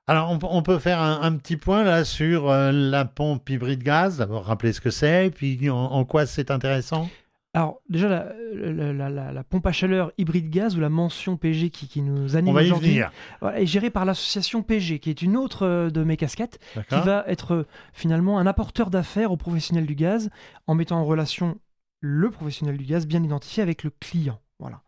Alors, 0.08 0.30
on, 0.42 0.62
peut 0.62 0.78
faire 0.78 1.02
un, 1.02 1.36
petit 1.36 1.58
point 1.58 1.84
là 1.84 2.02
sur 2.02 2.48
euh, 2.48 2.72
la 2.72 3.04
pompe 3.04 3.50
hybride 3.50 3.82
gaz. 3.82 4.16
D'abord, 4.16 4.46
rappeler 4.46 4.72
ce 4.72 4.80
que 4.80 4.88
c'est, 4.90 5.30
puis 5.34 5.68
en, 5.68 6.04
quoi 6.06 6.24
c'est 6.24 6.50
intéressant? 6.50 7.10
Alors, 7.52 7.82
déjà, 7.90 8.32
la, 8.54 9.44
pompe 9.44 9.66
à 9.66 9.72
chaleur 9.72 10.12
hybride 10.16 10.48
gaz 10.48 10.76
ou 10.78 10.80
la 10.80 10.88
mention 10.88 11.36
PG 11.36 11.68
qui, 11.68 12.00
nous 12.00 12.36
anime 12.36 12.56
aujourd'hui 12.56 13.00
est 13.54 13.66
gérée 13.66 13.90
par 13.90 14.06
l'association 14.06 14.62
PG, 14.62 14.98
qui 14.98 15.10
est 15.10 15.20
une 15.20 15.36
autre 15.36 15.66
euh, 15.66 15.90
de 15.90 16.02
mes 16.02 16.16
casquettes, 16.16 16.58
qui 16.88 16.94
va 16.94 17.24
être 17.26 17.52
euh, 17.52 17.66
finalement 17.92 18.38
un 18.38 18.46
apporteur 18.46 18.88
d'affaires 18.88 19.30
aux 19.30 19.36
professionnels 19.36 19.86
du 19.86 19.94
gaz 19.94 20.30
en 20.66 20.74
mettant 20.74 20.98
en 20.98 21.04
relation 21.04 21.58
le 22.00 22.30
professionnel 22.30 22.78
du 22.78 22.84
gaz 22.84 23.06
bien 23.06 23.22
identifié 23.22 23.62
avec 23.62 23.82
le 23.82 23.90
client. 23.90 24.40
Voilà. 24.58 24.80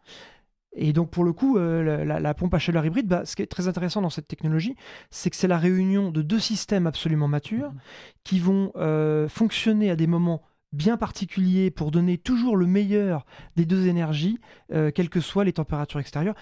Et 0.77 0.93
donc 0.93 1.11
pour 1.11 1.25
le 1.25 1.33
coup, 1.33 1.59
euh, 1.59 2.05
la, 2.05 2.35
pompe 2.35 2.55
à 2.55 2.59
chaleur 2.59 2.85
hybride, 2.87 3.09
bah, 3.09 3.25
ce 3.25 3.35
qui 3.35 3.43
est 3.43 3.47
très 3.47 3.69
intéressant 3.69 4.03
dans 4.03 4.11
cette 4.11 4.29
technologie, 4.29 4.77
c'est 5.11 5.31
que 5.31 5.37
c'est 5.37 5.49
la 5.49 5.59
réunion 5.59 6.11
de 6.11 6.23
deux 6.23 6.39
systèmes 6.39 6.87
absolument 6.87 7.29
matures 7.29 7.73
mhm. 7.73 7.81
qui 8.25 8.39
vont 8.39 8.73
euh, 8.77 9.29
fonctionner 9.29 9.91
à 9.91 9.97
des 9.97 10.07
moments 10.07 10.43
bien 10.73 10.97
particuliers 10.97 11.73
pour 11.73 11.91
donner 11.91 12.17
toujours 12.17 12.57
le 12.57 12.67
meilleur 12.67 13.27
des 13.57 13.67
deux 13.67 13.89
énergies, 13.89 14.39
euh, 14.73 14.93
quelles 14.93 15.09
que 15.09 15.21
soient 15.21 15.45
les 15.45 15.53
températures 15.53 15.99
extérieures. 15.99 16.37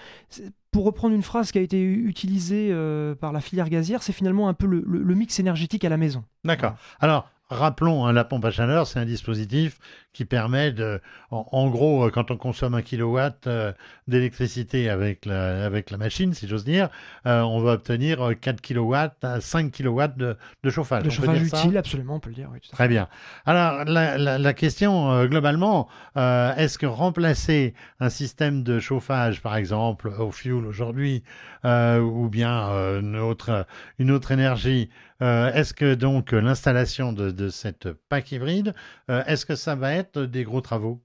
Pour 0.69 0.85
reprendre 0.85 1.15
une 1.15 1.23
phrase 1.23 1.51
qui 1.51 1.57
a 1.57 1.61
été 1.61 1.81
utilisée 1.83 2.71
par 3.19 3.33
la 3.33 3.41
filière 3.41 3.69
gazière, 3.69 4.03
c'est 4.03 4.13
finalement 4.13 4.49
un 4.49 4.53
peu 4.53 4.67
le, 4.67 4.83
le, 4.85 5.15
mix 5.15 5.39
énergétique 5.39 5.83
à 5.83 5.89
la 5.89 5.97
maison. 5.97 6.23
D'accord. 6.43 6.75
Alors, 6.99 7.27
Rappelons, 7.49 8.05
hein, 8.05 8.13
la 8.13 8.23
pompe 8.23 8.45
à 8.45 8.51
chaleur, 8.51 8.85
c'est 8.85 8.99
un 8.99 9.05
dispositif 9.05 9.79
qui 10.13 10.25
permet 10.25 10.71
de, 10.71 10.99
en, 11.31 11.69
gros, 11.69 12.05
euh, 12.05 12.09
quand 12.09 12.31
on 12.31 12.37
consomme 12.37 12.73
un 12.73 12.81
kilowatt 12.81 13.45
euh, 13.47 13.71
d'électricité 14.07 14.89
avec 14.89 15.25
la, 15.25 15.65
avec 15.65 15.91
la 15.91 15.97
machine, 15.97 16.33
si 16.33 16.47
j'ose 16.47 16.65
dire, 16.65 16.89
euh, 17.25 17.41
on 17.41 17.61
va 17.61 17.73
obtenir 17.73 18.33
4 18.41 18.59
kilowatts 18.59 19.23
à 19.23 19.39
5 19.39 19.71
kilowatts 19.71 20.17
de, 20.17 20.35
de 20.63 20.69
chauffage. 20.69 21.03
De 21.03 21.09
chauffage 21.09 21.41
utile, 21.43 21.77
absolument, 21.77 22.15
on 22.15 22.19
peut 22.19 22.31
le 22.31 22.35
dire. 22.35 22.49
Oui, 22.51 22.59
Très 22.71 22.87
bien. 22.87 23.07
Alors, 23.45 23.85
la, 23.85 24.17
la, 24.17 24.53
question, 24.53 25.25
globalement, 25.25 25.87
est-ce 26.15 26.77
que 26.77 26.85
remplacer 26.85 27.73
un 27.99 28.09
système 28.09 28.63
de 28.63 28.79
chauffage, 28.79 29.41
par 29.41 29.55
exemple, 29.55 30.11
au 30.19 30.31
fuel 30.31 30.65
aujourd'hui, 30.65 31.23
ou 31.63 32.29
bien 32.29 32.67
une, 32.99 33.15
autre, 33.15 33.65
une 33.99 34.11
autre 34.11 34.31
énergie, 34.31 34.89
est-ce 35.21 35.73
que 35.73 35.93
donc 35.93 36.31
l'installation 36.31 37.13
de, 37.13 37.31
de 37.39 37.49
cette 37.49 37.91
PAC 37.91 38.33
hybride, 38.33 38.73
est-ce 39.07 39.45
que 39.45 39.55
ça 39.55 39.75
va 39.75 39.93
être 39.93 40.21
des 40.21 40.43
gros 40.43 40.61
travaux? 40.61 41.01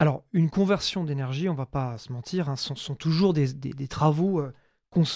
Alors, 0.00 0.24
une 0.32 0.48
conversion 0.48 1.04
d'énergie, 1.04 1.50
on 1.50 1.54
va 1.54 1.66
pas 1.66 1.98
se 1.98 2.10
mentir, 2.10 2.48
hein, 2.48 2.56
sont, 2.56 2.94
toujours 2.94 3.34
des, 3.34 3.86
travaux 3.86 4.40
euh, 4.40 4.54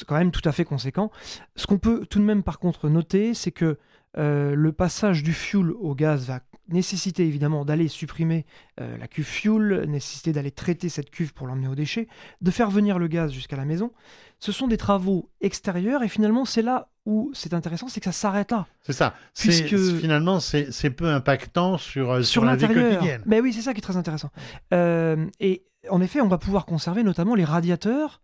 quand 0.07 0.19
même 0.19 0.31
tout 0.31 0.47
à 0.47 0.53
fait 0.53 0.67
conséquents. 0.67 1.11
Ce 1.57 1.67
qu'on 1.67 1.79
peut 1.79 2.05
tout 2.05 2.19
de 2.19 2.25
même 2.25 2.43
par 2.43 2.59
contre 2.59 2.91
noter, 2.91 3.33
c'est 3.33 3.51
que 3.51 3.79
euh, 4.19 4.55
le 4.55 4.73
passage 4.73 5.23
du 5.23 5.33
fuel 5.33 5.71
au 5.71 5.95
gaz 5.95 6.27
va 6.27 6.41
nécessiter 6.69 7.27
évidemment 7.27 7.65
d'aller 7.65 7.89
supprimer 7.89 8.45
euh, 8.79 8.99
la 8.99 9.09
cuve 9.09 9.25
fuel, 9.25 9.87
nécessiter 9.89 10.35
d'aller 10.35 10.51
traiter 10.51 10.91
cette 10.91 11.11
cuve 11.11 11.33
pour 11.33 11.47
l'emmener 11.47 11.69
aux 11.69 11.75
déchets, 11.75 12.07
de 12.43 12.51
faire 12.51 12.71
venir 12.71 12.99
le 12.99 13.09
gaz 13.09 13.33
jusqu'à 13.33 13.57
la 13.57 13.65
maison. 13.65 13.91
Ce 14.39 14.53
sont 14.53 14.69
des 14.69 14.77
travaux 14.77 15.31
extérieurs 15.41 16.03
et 16.03 16.09
finalement 16.09 16.45
c'est 16.45 16.63
là 16.63 16.91
où 17.07 17.31
c'est 17.35 17.55
intéressant, 17.55 17.89
c'est 17.89 18.01
que 18.01 18.07
ça 18.07 18.13
s'arrête 18.13 18.51
là. 18.51 18.67
C'est 18.83 18.93
ça. 18.93 19.15
Puisque 19.35 19.77
finalement 19.77 20.41
c'est 20.41 20.91
peu 20.91 21.09
impactant 21.09 21.79
sur, 21.79 22.11
euh, 22.11 22.23
sur, 22.23 22.45
la 22.45 22.57
vie 22.57 22.67
quotidienne. 22.67 23.23
Mais 23.27 23.41
oui, 23.41 23.53
c'est 23.53 23.63
ça 23.63 23.73
qui 23.73 23.79
est 23.79 23.83
très 23.83 23.97
intéressant. 23.97 24.31
et 24.73 25.65
en 25.91 26.01
effet, 26.01 26.21
on 26.21 26.29
va 26.29 26.39
pouvoir 26.39 26.65
conserver 26.65 27.03
notamment 27.03 27.35
les 27.35 27.45
radiateurs 27.45 28.23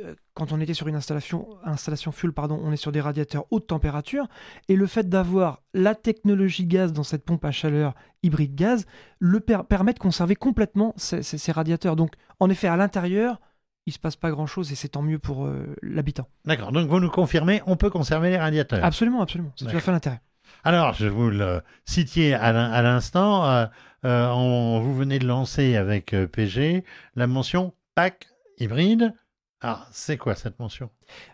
euh, 0.00 0.14
quand 0.34 0.52
on 0.52 0.60
était 0.60 0.74
sur 0.74 0.86
une 0.86 0.94
installation, 0.94 1.48
installation 1.64 2.12
fuel, 2.12 2.32
pardon, 2.32 2.60
on 2.62 2.72
est 2.72 2.76
sur 2.76 2.92
des 2.92 3.00
radiateurs 3.00 3.46
haute 3.50 3.66
température, 3.66 4.28
et 4.68 4.76
le 4.76 4.86
fait 4.86 5.08
d'avoir 5.08 5.62
la 5.74 5.96
technologie 5.96 6.66
gaz 6.66 6.92
dans 6.92 7.02
cette 7.02 7.24
pompe 7.24 7.44
à 7.44 7.50
chaleur 7.50 7.94
hybride 8.22 8.54
gaz 8.54 8.86
le 9.18 9.40
permet 9.40 9.94
de 9.94 9.98
conserver 9.98 10.36
complètement 10.36 10.94
ces, 10.96 11.52
radiateurs. 11.52 11.96
Donc, 11.96 12.12
en 12.38 12.48
effet, 12.48 12.68
à 12.68 12.76
l'intérieur, 12.76 13.40
il 13.88 13.92
se 13.92 13.98
passe 13.98 14.16
pas 14.16 14.30
grand-chose 14.30 14.70
et 14.70 14.74
c'est 14.74 14.88
tant 14.88 15.02
mieux 15.02 15.18
pour 15.18 15.46
euh, 15.46 15.74
l'habitant. 15.82 16.28
D'accord, 16.44 16.72
donc 16.72 16.88
vous 16.88 17.00
nous 17.00 17.10
confirmez, 17.10 17.62
on 17.66 17.76
peut 17.76 17.90
conserver 17.90 18.30
les 18.30 18.38
radiateurs 18.38 18.84
Absolument, 18.84 19.22
absolument, 19.22 19.52
c'est 19.56 19.66
tout 19.66 19.76
à 19.76 19.80
fait 19.80 19.90
l'intérêt. 19.90 20.20
Alors, 20.64 20.92
je 20.94 21.06
vous 21.06 21.30
le 21.30 21.62
citiez 21.84 22.34
à 22.34 22.82
l'instant, 22.82 23.66
euh, 24.04 24.32
vous 24.80 24.94
venez 24.94 25.18
de 25.18 25.26
lancer 25.26 25.76
avec 25.76 26.14
PG 26.32 26.84
la 27.16 27.26
mention 27.26 27.74
PAC 27.94 28.26
hybride 28.58 29.14
alors, 29.60 29.86
c'est 29.90 30.16
quoi 30.16 30.34
cette 30.34 30.58
mention? 30.60 30.90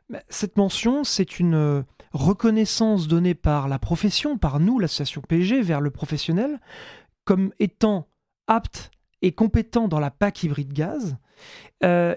Bah, 0.09 0.23
Cette 0.29 0.57
mention, 0.57 1.05
c'est 1.05 1.39
une 1.39 1.55
euh, 1.55 1.83
reconnaissance 2.13 3.07
donnée 3.07 3.35
par 3.35 3.69
la 3.69 3.79
profession, 3.79 4.39
par 4.39 4.61
nous, 4.61 4.79
l'association 4.79 5.21
PG, 5.21 5.61
vers 5.61 5.81
le 5.81 5.91
professionnel, 5.91 6.59
comme 7.25 7.53
étant 7.59 8.09
apte 8.47 8.91
et 9.21 9.33
compétent 9.33 9.89
dans 9.89 10.01
la 10.01 10.11
PAC 10.11 10.45
hybride 10.45 10.73
gaz. 10.73 11.17
Euh, 11.83 12.15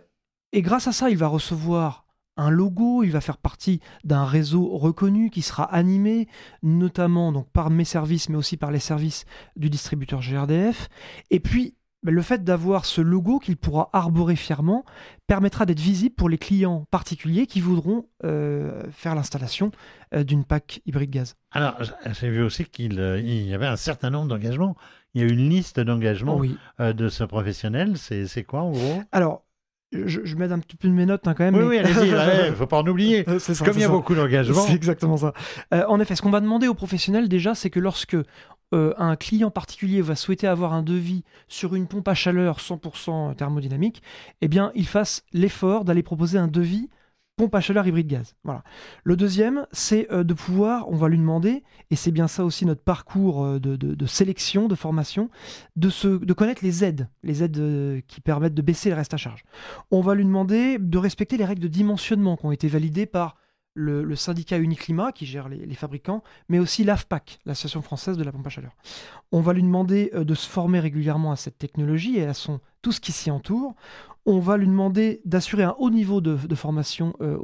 et 0.54 0.62
grâce 0.62 0.88
à 0.88 0.92
ça, 0.92 1.10
il 1.10 1.18
va 1.18 1.28
recevoir 1.28 2.06
un 2.38 2.50
logo, 2.50 3.04
il 3.04 3.12
va 3.12 3.22
faire 3.22 3.38
partie 3.38 3.82
d'un 4.04 4.24
réseau 4.24 4.78
reconnu 4.78 5.30
qui 5.30 5.42
sera 5.42 5.64
animé 5.64 6.28
notamment 6.62 7.32
donc 7.32 7.50
par 7.52 7.70
mes 7.70 7.84
services 7.84 8.30
mais 8.30 8.38
aussi 8.38 8.58
par 8.58 8.72
les 8.72 8.80
services 8.80 9.26
du 9.56 9.70
distributeur 9.72 10.22
GRDF 10.22 10.88
et 11.32 11.40
puis 11.40 11.74
le 12.04 12.22
fait 12.22 12.44
d'avoir 12.44 12.86
ce 12.86 13.02
logo 13.02 13.40
qu'il 13.40 13.58
pourra 13.58 13.90
arborer 13.92 14.36
fièrement 14.36 14.86
permettra 15.26 15.66
d'être 15.66 15.80
visible 15.80 16.16
pour 16.16 16.30
les 16.30 16.38
clients 16.38 16.86
particuliers 16.92 17.48
qui 17.48 17.60
voudront 17.60 18.06
euh, 18.24 18.84
faire 18.92 19.16
l'installation 19.16 19.72
euh, 20.14 20.24
d'une 20.24 20.46
PAC 20.46 20.82
hybride 20.86 21.10
gaz. 21.10 21.36
Alors, 21.52 21.76
j'ai 22.12 22.30
vu 22.30 22.44
aussi 22.44 22.66
qu'il 22.66 23.00
euh, 23.00 23.20
y 23.20 23.54
avait 23.54 23.66
un 23.66 23.76
certain 23.76 24.10
nombre 24.10 24.28
d'engagements. 24.28 24.78
Il 25.16 25.22
y 25.22 25.26
a 25.26 25.28
une 25.28 25.50
liste 25.50 25.80
d'engagements 25.80 26.40
de 26.80 27.10
ce 27.10 27.24
professionnel. 27.24 27.98
C'est 27.98 28.44
quoi 28.44 28.62
en 28.62 28.72
gros? 28.72 29.02
Alors, 29.12 29.47
je, 29.92 30.22
je 30.24 30.36
m'aide 30.36 30.52
un 30.52 30.60
petit 30.60 30.76
peu 30.76 30.88
de 30.88 30.94
mes 30.94 31.06
notes 31.06 31.28
hein, 31.28 31.34
quand 31.34 31.44
même. 31.44 31.56
Oui, 31.56 31.64
oui, 31.64 31.78
allez-y, 31.78 32.08
il 32.46 32.52
ne 32.52 32.56
faut 32.56 32.68
pas 32.68 32.78
en 32.78 32.88
oublier. 32.88 33.24
Comme 33.24 33.74
il 33.76 33.82
y 33.82 33.84
a 33.84 33.90
beaucoup 33.90 34.16
d'engagements. 34.16 34.62
C'est 34.62 34.74
exactement 34.74 35.18
ça. 35.18 35.34
en 35.72 36.00
effet, 36.00 36.16
ce 36.16 36.22
qu'on 36.22 36.30
va 36.30 36.42
demander 36.42 36.68
aux 36.68 36.74
professionnels 36.74 37.30
déjà, 37.30 37.56
c'est 37.56 37.70
que 37.70 37.80
lorsque 37.80 38.18
euh, 38.74 38.94
un 38.98 39.16
client 39.16 39.50
particulier 39.50 40.02
va 40.02 40.16
souhaiter 40.16 40.46
avoir 40.46 40.74
un 40.74 40.84
devis 40.84 41.24
sur 41.48 41.74
une 41.74 41.88
pompe 41.88 42.08
à 42.10 42.14
chaleur 42.14 42.60
100% 42.60 43.36
thermodynamique, 43.36 44.04
eh 44.42 44.50
bien, 44.50 44.72
il 44.76 44.86
fasse 44.86 45.24
l'effort 45.32 45.86
d'aller 45.86 46.04
proposer 46.04 46.38
un 46.38 46.48
devis 46.48 46.90
pompe 47.38 47.56
à 47.56 47.62
chaleur 47.62 47.88
hybride 47.88 48.08
gaz. 48.08 48.36
Voilà. 48.44 48.64
Le 49.04 49.16
deuxième, 49.16 49.66
c'est 49.72 50.12
euh, 50.12 50.24
de 50.24 50.34
pouvoir, 50.34 50.90
on 50.90 50.96
va 50.96 51.08
lui 51.08 51.18
demander, 51.18 51.64
et 51.92 51.96
c'est 51.96 52.12
bien 52.12 52.28
ça 52.28 52.44
aussi 52.44 52.66
notre 52.66 52.84
parcours 52.84 53.46
euh, 53.46 53.60
de, 53.60 54.06
sélection, 54.06 54.68
de 54.68 54.76
formation, 54.76 55.30
de, 55.78 56.18
de 56.18 56.34
connaître 56.34 56.66
les 56.66 56.84
aides, 56.84 57.08
les 57.24 57.44
aides 57.44 58.04
qui 58.08 58.20
permettent 58.20 58.56
de 58.56 58.62
baisser 58.62 58.90
le 58.90 58.96
reste 58.96 59.14
à 59.14 59.18
charge. 59.18 59.44
On 59.92 60.02
va 60.02 60.16
lui 60.16 60.26
demander 60.26 60.78
de 60.80 60.98
respecter 60.98 61.38
les 61.38 61.46
règles 61.46 61.62
de 61.62 61.68
dimensionnement 61.68 62.36
qui 62.36 62.46
ont 62.46 62.52
été 62.52 62.68
validées 62.68 63.06
par 63.06 63.38
le, 63.78 64.16
syndicat 64.16 64.58
Uniclimat 64.58 65.12
qui 65.12 65.26
gère 65.26 65.48
les, 65.50 65.76
fabricants, 65.76 66.24
mais 66.50 66.60
aussi 66.60 66.84
l'AFPAC, 66.84 67.40
l'Association 67.46 67.82
française 67.82 68.18
de 68.18 68.24
la 68.24 68.32
pompe 68.32 68.48
à 68.48 68.50
chaleur. 68.50 68.76
On 69.32 69.42
va 69.42 69.54
lui 69.54 69.62
demander 69.62 70.12
euh, 70.14 70.24
de 70.24 70.34
se 70.34 70.48
former 70.50 70.80
régulièrement 70.80 71.32
à 71.32 71.36
cette 71.36 71.58
technologie 71.58 72.18
et 72.18 72.26
à 72.26 72.34
son, 72.34 72.60
tout 72.82 72.92
ce 72.92 73.00
qui 73.00 73.12
s'y 73.12 73.30
entoure. 73.30 73.76
On 74.26 74.40
va 74.40 74.58
lui 74.58 74.68
demander 74.68 75.22
d'assurer 75.24 75.64
un 75.64 75.76
haut 75.78 75.90
niveau 75.90 76.20
de, 76.20 76.36
formation, 76.56 77.14
euh, 77.22 77.38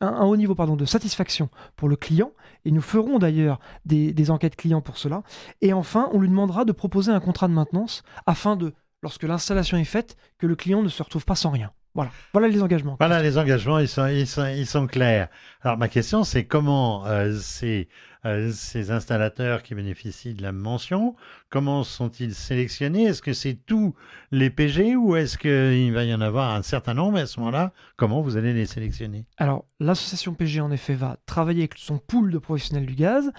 un, 0.00 0.24
haut 0.24 0.36
niveau 0.36 0.56
pardon, 0.56 0.74
de 0.74 0.84
satisfaction 0.84 1.50
pour 1.76 1.88
le 1.88 1.94
client, 1.94 2.32
et 2.64 2.72
nous 2.72 2.80
ferons 2.80 3.18
d'ailleurs 3.18 3.60
des, 3.84 4.12
des 4.12 4.30
enquêtes 4.30 4.56
clients 4.56 4.80
pour 4.80 4.98
cela. 4.98 5.22
Et 5.60 5.72
enfin, 5.72 6.08
on 6.12 6.18
lui 6.18 6.28
demandera 6.28 6.64
de 6.64 6.72
proposer 6.72 7.12
un 7.12 7.20
contrat 7.20 7.46
de 7.46 7.52
maintenance 7.52 8.02
afin 8.26 8.56
de, 8.56 8.72
lorsque 9.02 9.22
l'installation 9.22 9.76
est 9.76 9.84
faite, 9.84 10.16
que 10.38 10.48
le 10.48 10.56
client 10.56 10.82
ne 10.82 10.88
se 10.88 11.02
retrouve 11.02 11.24
pas 11.24 11.36
sans 11.36 11.50
rien. 11.50 11.70
Voilà, 11.94 12.10
voilà 12.32 12.48
les 12.48 12.60
engagements. 12.60 12.96
Voilà 12.98 13.22
les 13.22 13.38
engagements, 13.38 13.78
ils 13.78 13.86
sont, 13.86 14.08
ils 14.08 14.26
sont, 14.26 14.46
ils 14.46 14.66
sont 14.66 14.88
clairs. 14.88 15.28
Alors 15.62 15.78
ma 15.78 15.88
question, 15.88 16.24
c'est 16.24 16.44
comment 16.44 17.06
euh, 17.06 17.38
ces, 17.38 17.88
euh, 18.26 18.50
ces 18.52 18.90
installateurs 18.90 19.62
qui 19.62 19.76
bénéficient 19.76 20.34
de 20.34 20.42
la 20.42 20.50
mention, 20.50 21.14
comment 21.50 21.84
sont-ils 21.84 22.34
sélectionnés? 22.34 23.04
Est-ce 23.04 23.22
que 23.22 23.32
c'est 23.32 23.54
tous 23.54 23.94
les 24.32 24.50
PG 24.50 24.96
ou 24.96 25.14
est-ce 25.14 25.38
qu'il 25.38 25.92
va 25.92 26.02
y 26.02 26.12
en 26.12 26.20
avoir 26.20 26.52
un 26.54 26.62
certain 26.62 26.94
nombre 26.94 27.18
Et 27.18 27.22
à 27.22 27.26
ce 27.26 27.38
moment-là, 27.38 27.72
comment 27.96 28.22
vous 28.22 28.36
allez 28.36 28.52
les 28.54 28.66
sélectionner? 28.66 29.26
Alors 29.36 29.64
l'association 29.78 30.34
PG, 30.34 30.60
en 30.62 30.72
effet, 30.72 30.94
va 30.94 31.18
travailler 31.26 31.60
avec 31.60 31.74
son 31.76 31.98
pool 31.98 32.32
de 32.32 32.38
professionnels 32.38 32.86
du 32.86 32.94
gaz. 32.94 33.30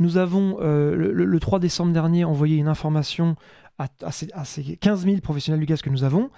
Nous 0.00 0.18
avons, 0.18 0.58
euh, 0.60 0.94
le, 0.94 1.40
3 1.40 1.60
décembre 1.60 1.92
dernier, 1.92 2.24
envoyé 2.24 2.58
une 2.58 2.68
information 2.68 3.36
à, 3.78 3.88
ces, 4.12 4.76
15 4.76 5.04
000 5.04 5.20
professionnels 5.20 5.60
du 5.60 5.66
gaz 5.66 5.80
que 5.80 5.90
nous 5.90 6.04
avons 6.04 6.30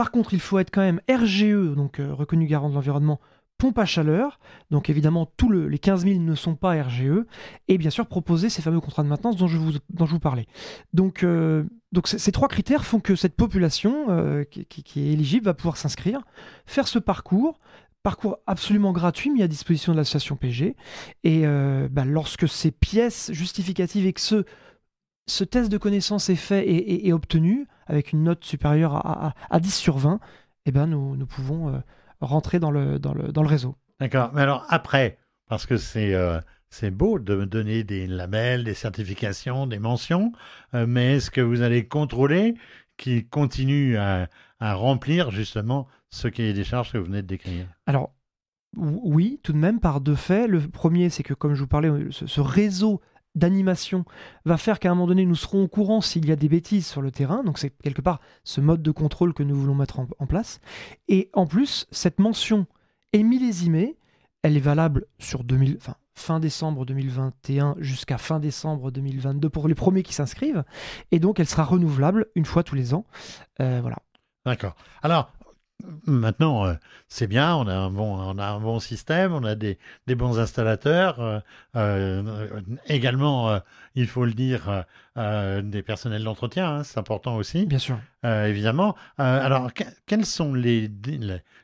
par 0.00 0.10
contre, 0.10 0.32
il 0.32 0.40
faut 0.40 0.58
être 0.58 0.70
quand 0.70 0.80
même 0.80 1.02
RGE, 1.10 1.74
donc 1.76 2.00
euh, 2.00 2.14
reconnu 2.14 2.46
garant 2.46 2.70
de 2.70 2.74
l'environnement, 2.74 3.20
pompe 3.58 3.78
à 3.78 3.84
chaleur. 3.84 4.40
Donc 4.70 4.88
évidemment, 4.88 5.30
tous 5.36 5.52
les 5.52 5.78
15 5.78 6.06
000 6.06 6.20
ne 6.20 6.34
sont 6.34 6.54
pas 6.54 6.82
RGE. 6.82 7.26
Et 7.68 7.76
bien 7.76 7.90
sûr, 7.90 8.06
proposer 8.06 8.48
ces 8.48 8.62
fameux 8.62 8.80
contrats 8.80 9.02
de 9.02 9.08
maintenance 9.08 9.36
dont 9.36 9.46
je 9.46 9.58
vous, 9.58 9.72
dont 9.90 10.06
parlais. 10.18 10.46
Donc, 10.94 11.22
euh, 11.22 11.64
ces 12.06 12.32
trois 12.32 12.48
critères 12.48 12.86
font 12.86 12.98
que 12.98 13.14
cette 13.14 13.36
population 13.36 14.06
euh, 14.08 14.44
qui, 14.44 15.00
est 15.00 15.12
éligible 15.12 15.44
va 15.44 15.52
pouvoir 15.52 15.76
s'inscrire, 15.76 16.22
faire 16.64 16.88
ce 16.88 16.98
parcours, 16.98 17.60
parcours 18.02 18.38
absolument 18.46 18.92
gratuit 18.92 19.28
mis 19.28 19.42
à 19.42 19.48
disposition 19.48 19.92
de 19.92 19.98
l'association 19.98 20.36
PG. 20.36 20.76
Et 21.24 21.42
bah, 21.90 22.06
lorsque 22.06 22.48
ces 22.48 22.70
pièces 22.70 23.30
justificatives 23.34 24.06
et 24.06 24.14
que 24.14 24.22
ce, 24.22 25.44
test 25.44 25.70
de 25.70 25.76
connaissance 25.76 26.30
est 26.30 26.36
fait 26.36 26.64
et, 26.66 27.12
obtenu, 27.12 27.66
avec 27.90 28.12
une 28.12 28.22
note 28.22 28.44
supérieure 28.44 28.94
à, 28.94 29.34
à, 29.50 29.60
10 29.60 29.74
sur 29.74 29.98
20, 29.98 30.20
eh 30.66 30.72
ben 30.72 30.86
nous, 30.86 31.16
nous 31.16 31.26
pouvons 31.26 31.82
rentrer 32.20 32.58
dans 32.58 32.70
le, 32.70 32.98
dans 32.98 33.14
le, 33.14 33.32
dans 33.32 33.42
le 33.42 33.48
réseau. 33.48 33.76
D'accord. 34.00 34.30
Mais 34.34 34.42
alors 34.42 34.64
après, 34.68 35.18
parce 35.48 35.66
que 35.66 35.76
c'est 35.76 36.14
euh, 36.14 36.40
c'est 36.70 36.90
beau 36.90 37.18
de 37.18 37.34
me 37.34 37.46
donner 37.46 37.84
des 37.84 38.06
labels, 38.06 38.64
des 38.64 38.74
certifications, 38.74 39.66
des 39.66 39.78
mentions, 39.78 40.32
euh, 40.74 40.86
mais 40.86 41.16
est-ce 41.16 41.30
que 41.30 41.40
vous 41.40 41.62
allez 41.62 41.86
contrôler 41.86 42.54
qu'ils 42.96 43.28
continuent 43.28 43.96
à, 43.96 44.28
à, 44.60 44.74
remplir 44.74 45.30
justement 45.30 45.88
ce 46.10 46.28
est 46.28 46.52
des 46.52 46.64
charges 46.64 46.92
que 46.92 46.98
vous 46.98 47.06
venez 47.06 47.22
de 47.22 47.26
décrire? 47.26 47.66
Alors, 47.86 48.14
oui, 48.76 49.40
tout 49.42 49.52
de 49.52 49.58
même, 49.58 49.80
par 49.80 50.00
deux 50.00 50.14
faits. 50.14 50.48
Le 50.48 50.60
premier, 50.60 51.10
c'est 51.10 51.24
que, 51.24 51.34
comme 51.34 51.54
je 51.54 51.62
vous 51.62 51.66
parlais, 51.66 51.90
ce, 52.10 52.26
ce 52.26 52.40
réseau 52.40 53.00
d'animation 53.34 54.04
va 54.44 54.56
faire 54.56 54.78
qu'à 54.78 54.90
un 54.90 54.94
moment 54.94 55.06
donné, 55.06 55.24
nous 55.24 55.34
serons 55.34 55.64
au 55.64 55.68
courant 55.68 56.00
s'il 56.00 56.26
y 56.26 56.32
a 56.32 56.36
des 56.36 56.48
bêtises 56.48 56.86
sur 56.86 57.02
le 57.02 57.10
terrain. 57.10 57.42
Donc 57.44 57.58
c'est 57.58 57.70
quelque 57.70 58.02
part 58.02 58.20
ce 58.44 58.60
mode 58.60 58.82
de 58.82 58.90
contrôle 58.90 59.34
que 59.34 59.42
nous 59.42 59.54
voulons 59.54 59.74
mettre 59.74 60.00
en, 60.00 60.26
place. 60.26 60.60
Et 61.08 61.30
en 61.32 61.46
plus, 61.46 61.86
cette 61.90 62.18
mention 62.18 62.66
est 63.12 63.22
millésimée. 63.22 63.96
Elle 64.42 64.56
est 64.56 64.60
valable 64.60 65.06
sur 65.18 65.44
2000, 65.44 65.76
enfin, 65.76 65.96
fin 66.14 66.40
décembre 66.40 66.86
2021 66.86 67.76
jusqu'à 67.78 68.18
fin 68.18 68.40
décembre 68.40 68.90
2022 68.90 69.48
pour 69.50 69.68
les 69.68 69.74
premiers 69.74 70.02
qui 70.02 70.14
s'inscrivent. 70.14 70.64
Et 71.10 71.18
donc, 71.18 71.40
elle 71.40 71.48
sera 71.48 71.64
renouvelable 71.64 72.26
une 72.34 72.46
fois 72.46 72.62
tous 72.62 72.74
les 72.74 72.94
ans. 72.94 73.04
Euh, 73.60 73.80
voilà. 73.82 73.98
D'accord. 74.46 74.74
Alors, 75.02 75.30
Maintenant, 76.06 76.66
euh, 76.66 76.74
c'est 77.08 77.26
bien, 77.26 77.54
on 77.56 77.66
a, 77.66 77.74
un 77.74 77.90
bon, 77.90 78.16
on 78.16 78.38
a 78.38 78.46
un 78.46 78.60
bon 78.60 78.80
système, 78.80 79.32
on 79.32 79.44
a 79.44 79.54
des, 79.54 79.78
des 80.06 80.14
bons 80.14 80.38
installateurs. 80.38 81.20
Euh, 81.20 81.40
euh, 81.76 82.60
également, 82.86 83.60
il 83.94 84.06
faut 84.06 84.24
le 84.24 84.32
dire, 84.32 84.84
des 85.16 85.82
personnels 85.82 86.24
d'entretien, 86.24 86.76
hein, 86.76 86.84
c'est 86.84 86.98
important 86.98 87.36
aussi. 87.36 87.66
Bien 87.66 87.78
sûr. 87.78 87.98
évidemment. 88.24 88.96
alors, 89.18 89.70
quelles 90.06 90.26
sont 90.26 90.54
les, 90.54 90.90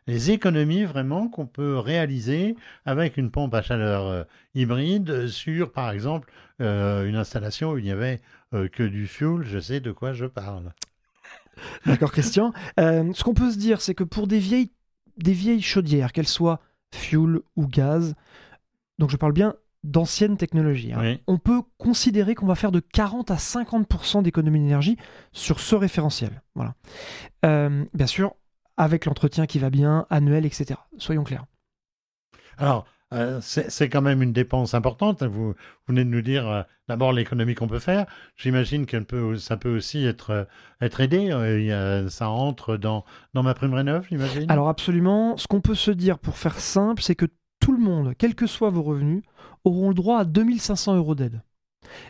les, 0.07 0.31
économies 0.31 0.85
vraiment 0.85 1.29
qu'on 1.29 1.47
peut 1.47 1.79
réaliser 1.79 2.57
avec 2.85 3.17
une 3.17 3.31
pompe 3.31 3.55
à 3.55 3.63
chaleur 3.63 4.27
hybride 4.55 5.29
sur, 5.29 5.73
par 5.73 5.91
exemple, 5.91 6.31
une 6.61 7.17
installation 7.17 7.73
où 7.73 7.79
il 7.79 7.85
n'y 7.85 7.93
avait 7.93 8.21
que 8.53 8.83
du 8.83 9.07
fuel 9.07 9.43
Je 9.45 9.59
sais 9.59 9.81
de 9.81 9.93
quoi 9.93 10.13
je 10.13 10.27
parle. 10.27 10.73
D'accord, 11.87 12.13
Christian. 12.13 12.53
Euh, 12.81 13.13
ce 13.15 13.25
qu'on 13.25 13.35
peut 13.35 13.51
se 13.51 13.59
dire, 13.59 13.81
c'est 13.81 13.95
que 13.95 14.05
pour 14.05 14.27
des 14.27 14.39
vieilles, 14.39 14.73
des 15.17 15.33
vieilles 15.33 15.63
chaudières, 15.63 16.13
qu'elles 16.13 16.29
soient 16.29 16.61
fuel 16.95 17.41
ou 17.57 17.67
gaz, 17.67 18.15
donc 18.99 19.11
je 19.11 19.17
parle 19.17 19.33
bien 19.33 19.55
d'anciennes 19.85 20.37
technologies, 20.37 20.93
hein, 20.93 21.17
on 21.29 21.39
peut 21.39 21.63
considérer 21.79 22.35
qu'on 22.35 22.47
va 22.47 22.57
faire 22.57 22.73
de 22.73 22.81
40 22.81 23.31
à 23.31 23.37
50% 23.37 24.23
d'économie 24.23 24.59
d'énergie 24.59 24.97
sur 25.33 25.61
ce 25.61 25.77
référentiel. 25.77 26.43
Voilà. 26.57 26.75
Euh, 27.45 27.85
bien 27.95 28.07
sûr, 28.07 28.35
avec 28.77 29.05
l'entretien 29.05 29.47
qui 29.47 29.61
va 29.61 29.71
bien, 29.71 30.07
annuel, 30.11 30.45
etc. 30.45 30.81
Soyons 30.99 31.23
clairs. 31.23 31.45
Alors, 32.59 32.87
euh, 33.13 33.41
c'est 33.41 33.89
quand 33.89 34.03
même 34.03 34.21
une 34.23 34.33
dépense 34.33 34.75
importante. 34.75 35.23
Vous, 35.23 35.55
venez 35.87 36.05
de 36.05 36.11
nous 36.11 36.23
dire 36.23 36.49
euh, 36.49 36.63
d'abord 36.89 37.13
l'économie 37.13 37.55
qu'on 37.55 37.69
peut 37.69 37.79
faire. 37.79 38.07
J'imagine 38.37 38.85
que 38.85 39.37
ça 39.37 39.57
peut 39.57 39.75
aussi 39.75 40.05
être, 40.05 40.31
euh, 40.31 40.99
aidé. 40.99 42.07
ça 42.11 42.31
entre 42.31 42.77
dans, 42.77 43.05
ma 43.35 43.55
prime 43.55 43.75
rénov, 43.75 44.07
j'imagine 44.09 44.51
Alors 44.51 44.69
absolument. 44.69 45.37
Ce 45.37 45.47
qu'on 45.47 45.61
peut 45.61 45.77
se 45.77 45.93
dire 45.93 46.19
pour 46.19 46.37
faire 46.37 46.59
simple, 46.59 47.03
c'est 47.03 47.15
que 47.15 47.27
tout 47.61 47.73
le 47.73 47.83
monde, 47.83 48.15
quels 48.19 48.35
que 48.35 48.47
soient 48.47 48.71
vos 48.71 48.83
revenus, 48.83 49.23
auront 49.65 49.89
le 49.89 49.95
droit 49.95 50.19
à 50.19 50.25
2500 50.25 50.97
euros 50.97 51.15
d'aide. 51.15 51.43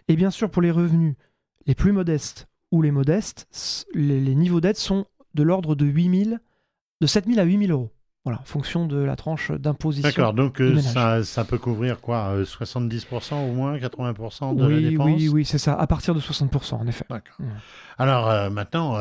Et 0.08 0.16
bien 0.16 0.30
sûr, 0.30 0.50
pour 0.50 0.62
les 0.62 0.70
revenus 0.70 1.14
les 1.66 1.74
plus 1.74 1.92
modestes 1.92 2.48
ou 2.72 2.80
les 2.82 2.90
modestes, 2.90 3.46
les, 3.94 4.34
niveaux 4.34 4.60
d'aide 4.60 4.76
sont 4.76 5.06
de 5.34 5.42
l'ordre 5.42 5.74
de 5.74 5.84
8000, 5.84 6.40
de 7.00 7.06
7000 7.06 7.40
à 7.40 7.44
8000 7.44 7.70
euros. 7.70 7.90
Voilà, 8.26 8.40
en 8.40 8.44
fonction 8.44 8.86
de 8.86 8.96
la 8.96 9.14
tranche 9.14 9.52
d'imposition. 9.52 10.08
D'accord, 10.08 10.34
donc 10.34 10.60
euh, 10.60 10.80
ça, 10.80 11.22
ça, 11.22 11.44
peut 11.44 11.58
couvrir 11.58 12.00
quoi 12.00 12.34
70% 12.42 13.34
euh, 13.34 13.48
au 13.48 13.52
moins, 13.52 13.76
80% 13.76 14.56
de 14.56 14.66
oui, 14.66 14.82
la 14.82 14.90
dépense 14.90 15.06
Oui, 15.06 15.28
oui, 15.28 15.44
c'est 15.44 15.58
ça, 15.58 15.74
à 15.74 15.86
partir 15.86 16.12
de 16.12 16.18
60% 16.18 16.74
en 16.74 16.88
effet. 16.88 17.04
D'accord. 17.08 17.36
Alors 17.98 18.28
euh, 18.28 18.50
maintenant, 18.50 18.98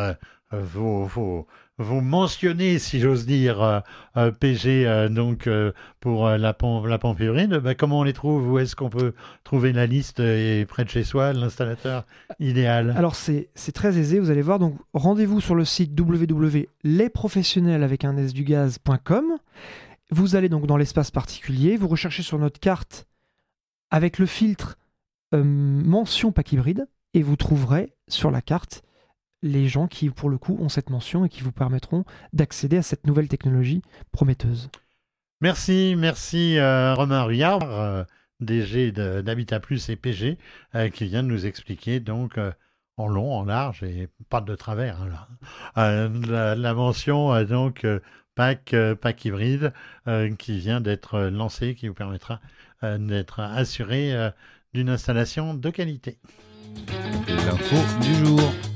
vos, 0.52 1.06
vos, 1.06 1.48
vous 1.78 2.00
mentionnez, 2.00 2.80
si 2.80 3.02
j'ose 3.02 3.26
dire, 3.26 3.62
euh, 3.62 3.80
euh, 4.16 4.32
PG 4.32 4.88
euh, 4.88 5.10
donc 5.10 5.50
pour 6.00 6.30
la 6.30 6.54
pompe, 6.54 6.86
la 6.86 6.98
pompe 6.98 7.20
hybride. 7.20 7.56
Bah, 7.56 7.76
comment 7.76 8.00
on 8.00 8.04
les 8.04 8.14
trouve? 8.14 8.50
Où 8.50 8.60
est-ce 8.60 8.76
qu'on 8.78 8.90
peut 8.90 9.14
trouver 9.44 9.74
la 9.74 9.86
liste 9.86 10.22
et 10.22 10.66
près 10.66 10.86
de 10.86 10.90
chez 10.90 11.04
soi 11.04 11.34
l'installateur 11.34 12.06
idéal? 12.40 12.94
Alors 12.96 13.16
c'est 13.16 13.50
très 13.74 13.98
aisé. 13.98 14.20
Vous 14.20 14.32
allez 14.32 14.42
voir. 14.42 14.60
Donc 14.60 14.78
rendez-vous 14.94 15.42
sur 15.42 15.56
le 15.56 15.66
site 15.66 16.00
www.lesprofessionnels 16.00 17.84
avec 17.84 18.06
un 18.06 18.16
s 18.18 18.34
du 18.34 18.44
gaz.com. 18.44 19.38
Vous 20.12 20.36
allez 20.36 20.50
donc 20.50 20.68
dans 20.68 20.78
l'espace 20.78 21.12
particulier. 21.12 21.76
Vous 21.76 21.88
recherchez 21.88 22.24
sur 22.24 22.40
notre 22.40 22.60
carte 22.60 23.08
avec 23.92 24.18
le 24.20 24.26
filtre 24.26 24.78
mention 25.34 26.32
pack 26.32 26.54
hybride 26.54 26.88
et 27.14 27.22
vous 27.22 27.36
trouverez 27.36 27.92
sur 28.08 28.32
la 28.32 28.42
carte 28.42 28.84
les 29.46 29.68
gens 29.68 29.88
qui, 29.88 30.10
pour 30.10 30.30
le 30.30 30.38
coup, 30.38 30.58
ont 30.60 30.70
cette 30.70 30.90
mention 30.90 31.24
et 31.24 31.30
qui 31.30 31.42
vous 31.42 31.52
permettront 31.52 32.04
d'accéder 32.34 32.78
à 32.78 32.82
cette 32.82 33.06
nouvelle 33.06 33.28
technologie 33.28 33.84
prometteuse. 34.12 34.70
Merci, 35.40 35.96
merci 35.98 36.58
euh, 36.58 36.96
Romain 36.96 37.24
Ruyard, 37.24 37.62
euh, 37.64 38.04
DG 38.40 38.92
d'Habitat 38.92 39.60
Plus 39.60 39.90
et 39.90 39.96
PG, 39.96 40.40
euh, 40.74 40.90
qui 40.90 41.06
vient 41.06 41.22
de 41.22 41.28
nous 41.28 41.46
expliquer 41.46 42.00
donc 42.00 42.40
en 42.98 43.08
long, 43.08 43.34
en 43.34 43.46
large 43.46 43.84
et 43.84 44.10
pas 44.30 44.42
de 44.42 44.56
travers 44.56 44.98
hein, 45.76 46.56
la, 46.58 46.74
mention 46.74 47.44
donc 47.44 47.86
pack, 48.34 48.76
pack 49.02 49.26
hybride 49.26 49.74
qui 50.40 50.60
vient 50.60 50.82
d'être 50.82 51.20
lancée, 51.20 51.76
qui 51.76 51.88
vous 51.88 51.94
permettra 51.94 52.40
d'être 52.82 53.42
assuré 53.42 54.32
d'une 54.74 54.90
installation 54.90 55.54
de 55.54 55.70
qualité. 55.70 56.18
L'info 57.28 57.76
du 58.02 58.16
jour. 58.16 58.75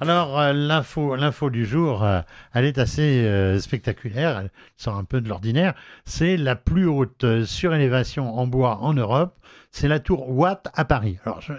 Alors, 0.00 0.40
euh, 0.40 0.52
l'info, 0.52 1.50
du 1.50 1.64
jour, 1.64 2.02
euh, 2.02 2.20
elle 2.52 2.64
est 2.64 2.78
assez 2.78 3.24
euh, 3.24 3.60
spectaculaire, 3.60 4.38
elle 4.40 4.50
sort 4.76 4.96
un 4.96 5.04
peu 5.04 5.20
de 5.20 5.28
l'ordinaire. 5.28 5.74
C'est 6.04 6.36
la 6.36 6.56
plus 6.56 6.86
haute 6.86 7.44
surélévation 7.44 8.36
en 8.36 8.46
bois 8.46 8.78
en 8.78 8.92
Europe 8.92 9.38
c'est 9.70 9.88
la 9.88 9.98
tour 9.98 10.30
Watt 10.30 10.68
à 10.74 10.84
Paris. 10.84 11.18
Alors, 11.24 11.40
je, 11.40 11.52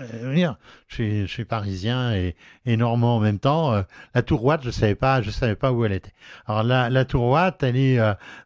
je, 0.88 1.26
suis, 1.28 1.44
parisien 1.44 2.14
et, 2.14 2.38
et, 2.66 2.78
normand 2.78 3.18
en 3.18 3.20
même 3.20 3.40
temps. 3.40 3.84
La 4.14 4.22
tour 4.22 4.46
Watt, 4.46 4.64
je 4.64 4.72
savais 4.72 4.96
pas, 4.96 5.22
je 5.22 5.32
savais 5.32 5.56
pas 5.56 5.74
où 5.74 5.84
elle 5.84 5.92
était. 5.92 6.14
Alors, 6.48 6.64
la, 6.64 6.90
la 6.90 7.04
tour 7.04 7.26
Watt, 7.26 7.62
elle 7.62 7.76
est 7.76 8.00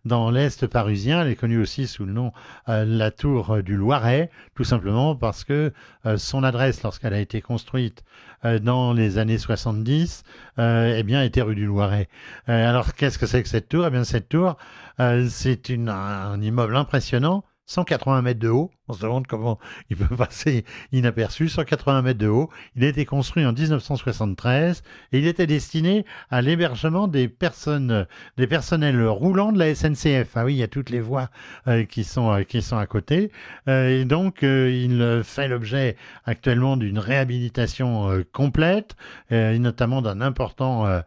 dans 0.05 0.31
l'est 0.31 0.65
parisien. 0.65 1.21
Elle 1.21 1.27
est 1.27 1.35
connue 1.35 1.61
aussi 1.61 1.85
sous 1.85 2.05
le 2.05 2.13
nom 2.13 2.31
la 2.65 3.11
tour 3.11 3.61
du 3.61 3.75
Loiret, 3.75 4.31
tout 4.55 4.63
simplement 4.63 5.15
parce 5.15 5.43
que 5.43 5.71
son 6.17 6.43
adresse, 6.43 6.81
lorsqu'elle 6.81 7.13
a 7.13 7.19
été 7.19 7.39
construite 7.39 8.03
dans 8.43 8.93
les 8.93 9.17
années 9.17 9.37
70, 9.37 10.23
eh 10.57 11.03
bien, 11.03 11.23
était 11.23 11.41
rue 11.41 11.55
du 11.55 11.65
Loiret. 11.65 12.07
alors, 12.47 12.93
qu'est-ce 12.93 13.17
que 13.17 13.25
c'est 13.25 13.43
que 13.43 13.49
cette 13.49 13.69
tour? 13.69 13.85
Eh 13.85 13.89
bien, 13.89 14.03
cette 14.03 14.29
tour, 14.29 14.57
c'est 14.97 15.69
un 15.69 16.41
immeuble 16.41 16.75
impressionnant 16.75 17.43
180 17.65 18.21
mètres 18.23 18.39
de 18.39 18.49
haut. 18.49 18.71
On 18.89 18.93
se 18.93 19.01
demande 19.01 19.27
comment 19.27 19.59
il 19.89 19.97
peut 19.97 20.15
passer 20.17 20.65
inaperçu. 20.91 21.47
180 21.47 22.01
mètres 22.01 22.19
de 22.19 22.27
haut. 22.27 22.49
Il 22.75 22.83
a 22.83 22.87
été 22.87 23.05
construit 23.05 23.45
en 23.45 23.53
1973 23.53 24.83
et 25.11 25.19
il 25.19 25.27
était 25.27 25.47
destiné 25.47 26.05
à 26.31 26.41
l'hébergement 26.41 27.07
des 27.07 27.27
personnes, 27.27 28.07
des 28.37 28.47
personnels 28.47 29.07
roulants 29.07 29.51
de 29.51 29.59
la 29.59 29.75
SNCF. 29.75 30.31
Ah 30.35 30.45
oui, 30.45 30.55
il 30.55 30.57
y 30.57 30.63
a 30.63 30.67
toutes 30.67 30.89
les 30.89 31.01
voies 31.01 31.29
euh, 31.67 31.85
qui 31.85 32.03
sont 32.03 32.31
euh, 32.31 32.43
qui 32.43 32.63
sont 32.63 32.77
à 32.77 32.87
côté. 32.87 33.31
Euh, 33.67 34.01
et 34.01 34.05
donc, 34.05 34.39
il 34.41 35.21
fait 35.23 35.47
l'objet 35.47 35.95
actuellement 36.25 36.75
d'une 36.75 36.97
réhabilitation 36.97 38.23
complète, 38.31 38.95
et 39.29 39.59
notamment 39.59 40.01
d'un 40.01 40.21
important 40.21 41.01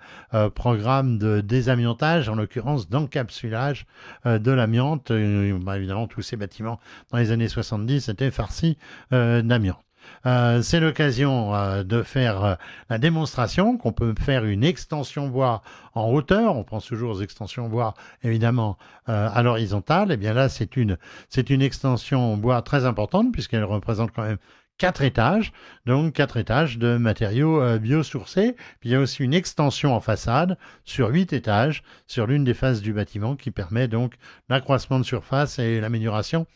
programme 0.55 1.19
de 1.19 1.41
désamiantage, 1.41 2.29
en 2.29 2.37
l'occurrence 2.37 2.89
d'encapsulage 2.89 3.87
de 4.25 4.51
l'amiante. 4.51 5.11
Bah, 5.11 5.77
évidemment, 5.77 6.07
tous 6.07 6.23
ces 6.23 6.37
bâtiments 6.37 6.79
dans 7.11 7.19
les 7.19 7.31
années 7.31 7.49
70 7.73 8.09
étaient 8.11 8.31
farcis 8.31 8.77
euh, 9.13 9.43
d'amiante. 9.43 9.83
Euh, 10.27 10.63
c'est 10.63 10.81
l'occasion 10.81 11.55
euh, 11.55 11.83
de 11.83 12.03
faire 12.03 12.45
euh, 12.45 12.55
la 12.91 12.99
démonstration 12.99 13.77
qu'on 13.77 13.93
peut 13.93 14.15
faire 14.21 14.45
une 14.45 14.65
extension 14.65 15.29
bois 15.29 15.63
en 15.95 16.11
hauteur. 16.11 16.57
On 16.57 16.65
pense 16.65 16.87
toujours 16.87 17.17
aux 17.17 17.23
extensions 17.23 17.69
bois, 17.69 17.95
évidemment, 18.23 18.79
à 19.07 19.43
l'horizontale. 19.43 20.11
Et 20.11 20.15
eh 20.15 20.17
bien 20.17 20.33
là, 20.33 20.49
c'est 20.49 20.77
une, 20.77 20.97
c'est 21.29 21.51
une 21.51 21.63
extension 21.63 22.37
bois 22.37 22.63
très 22.63 22.85
importante 22.85 23.33
puisqu'elle 23.33 23.65
représente 23.65 24.13
quand 24.13 24.23
même 24.23 24.39
quatre 24.79 25.03
étages, 25.03 25.53
donc 25.87 26.15
quatre 26.15 26.37
étages 26.37 26.79
de 26.79 26.97
matériaux 26.97 27.79
biosourcés. 27.79 28.57
Puis 28.81 28.91
il 28.91 28.93
y 28.93 28.95
a 28.95 29.01
aussi 29.01 29.23
une 29.23 29.35
extension 29.35 29.95
en 29.95 30.01
façade 30.01 30.57
sur 30.85 31.09
huit 31.09 31.33
étages 31.33 31.83
sur 32.07 32.27
l'une 32.27 32.45
des 32.45 32.55
faces 32.55 32.81
du 32.81 32.93
bâtiment 32.93 33.37
qui 33.37 33.51
permet 33.51 33.89
donc 33.89 34.15
l'accroissement 34.49 34.99
de 34.99 35.05
surface 35.05 35.59
et 35.59 35.81
l'amélioration 35.81 36.47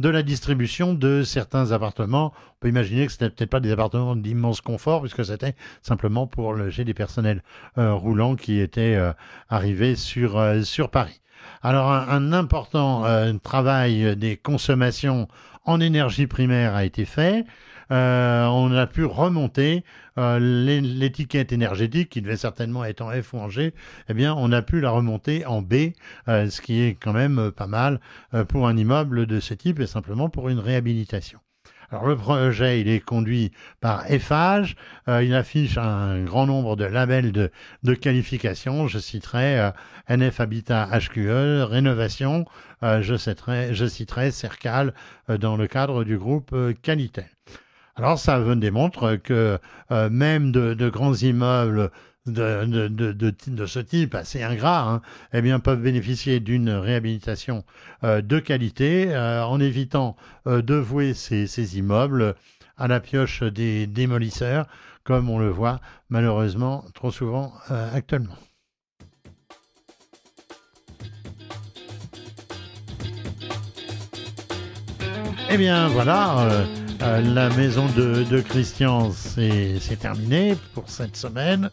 de 0.00 0.08
la 0.08 0.22
distribution 0.22 0.94
de 0.94 1.22
certains 1.22 1.72
appartements. 1.72 2.32
On 2.34 2.58
peut 2.60 2.68
imaginer 2.68 3.06
que 3.06 3.12
ce 3.12 3.22
n'était 3.22 3.36
peut-être 3.36 3.50
pas 3.50 3.60
des 3.60 3.70
appartements 3.70 4.16
d'immense 4.16 4.62
confort, 4.62 5.02
puisque 5.02 5.24
c'était 5.24 5.54
simplement 5.82 6.26
pour 6.26 6.54
loger 6.54 6.84
des 6.84 6.94
personnels 6.94 7.42
euh, 7.76 7.92
roulants 7.92 8.34
qui 8.34 8.58
étaient 8.60 8.96
euh, 8.96 9.12
arrivés 9.50 9.94
euh, 10.16 10.64
sur 10.64 10.90
Paris. 10.90 11.20
Alors 11.62 11.90
un, 11.90 12.32
important 12.32 13.04
travail 13.42 14.14
des 14.16 14.36
consommations 14.36 15.26
en 15.64 15.80
énergie 15.80 16.26
primaire 16.26 16.74
a 16.74 16.84
été 16.84 17.06
fait. 17.06 17.44
On 17.90 18.72
a 18.72 18.86
pu 18.86 19.04
remonter 19.04 19.84
euh, 20.20 20.38
l'étiquette 20.80 21.52
énergétique, 21.52 22.10
qui 22.10 22.20
devait 22.20 22.36
certainement 22.36 22.84
être 22.84 23.00
en 23.00 23.10
F 23.10 23.32
ou 23.32 23.38
en 23.38 23.48
G, 23.48 23.72
eh 24.08 24.14
bien, 24.14 24.34
on 24.34 24.52
a 24.52 24.60
pu 24.60 24.80
la 24.80 24.90
remonter 24.90 25.46
en 25.46 25.62
B, 25.62 25.92
euh, 26.28 26.50
ce 26.50 26.60
qui 26.60 26.82
est 26.82 26.94
quand 26.94 27.12
même 27.12 27.38
euh, 27.38 27.50
pas 27.50 27.66
mal 27.66 28.00
pour 28.48 28.68
un 28.68 28.76
immeuble 28.76 29.26
de 29.26 29.40
ce 29.40 29.54
type 29.54 29.80
et 29.80 29.86
simplement 29.86 30.28
pour 30.28 30.48
une 30.48 30.58
réhabilitation. 30.58 31.38
Alors 31.90 32.06
le 32.06 32.16
projet, 32.16 32.80
est 32.80 33.00
conduit 33.00 33.50
par 33.80 34.08
Eiffage. 34.08 34.76
il 35.08 35.34
affiche 35.34 35.76
un 35.76 36.22
grand 36.22 36.46
nombre 36.46 36.76
de 36.76 36.84
labels 36.84 37.32
de, 37.32 37.50
de 37.82 37.94
qualification. 37.94 38.86
Je 38.86 39.00
citerai 39.00 39.72
NF 40.08 40.38
Habitat 40.38 40.88
HQE, 40.96 41.64
rénovation. 41.64 42.44
je, 42.82 43.16
citerai, 43.16 43.74
je 43.74 43.86
citerai 43.86 44.30
Cercal 44.30 44.94
dans 45.28 45.56
le 45.56 45.66
cadre 45.66 46.04
du 46.04 46.16
groupe 46.16 46.54
Qualitel. 46.82 47.28
Alors 48.00 48.18
ça 48.18 48.42
démontre 48.54 49.16
que 49.16 49.58
euh, 49.90 50.08
même 50.08 50.52
de, 50.52 50.88
grands 50.88 51.12
immeubles 51.12 51.90
de, 52.24 53.66
ce 53.66 53.78
type 53.78 54.14
assez 54.14 54.42
ingrats, 54.42 54.90
hein, 54.90 55.02
eh 55.34 55.42
bien, 55.42 55.60
peuvent 55.60 55.82
bénéficier 55.82 56.40
d'une 56.40 56.70
réhabilitation 56.70 57.62
euh, 58.02 58.22
de 58.22 58.38
qualité 58.38 59.14
euh, 59.14 59.44
en 59.44 59.60
évitant 59.60 60.16
de 60.46 60.74
vouer 60.76 61.12
ces, 61.12 61.76
immeubles 61.76 62.36
à 62.78 62.88
la 62.88 63.00
pioche 63.00 63.42
des 63.42 63.86
démolisseurs, 63.86 64.64
comme 65.04 65.28
on 65.28 65.38
le 65.38 65.50
voit 65.50 65.78
malheureusement 66.08 66.86
trop 66.94 67.10
souvent 67.10 67.52
actuellement. 67.68 68.36
Eh 75.50 75.58
bien 75.58 75.88
voilà, 75.88 76.64
euh, 77.02 77.20
la 77.22 77.48
maison 77.50 77.86
de, 77.96 78.40
Christian, 78.40 79.10
c'est 79.12 79.98
terminé 79.98 80.56
pour 80.74 80.90
cette 80.90 81.16
semaine. 81.16 81.70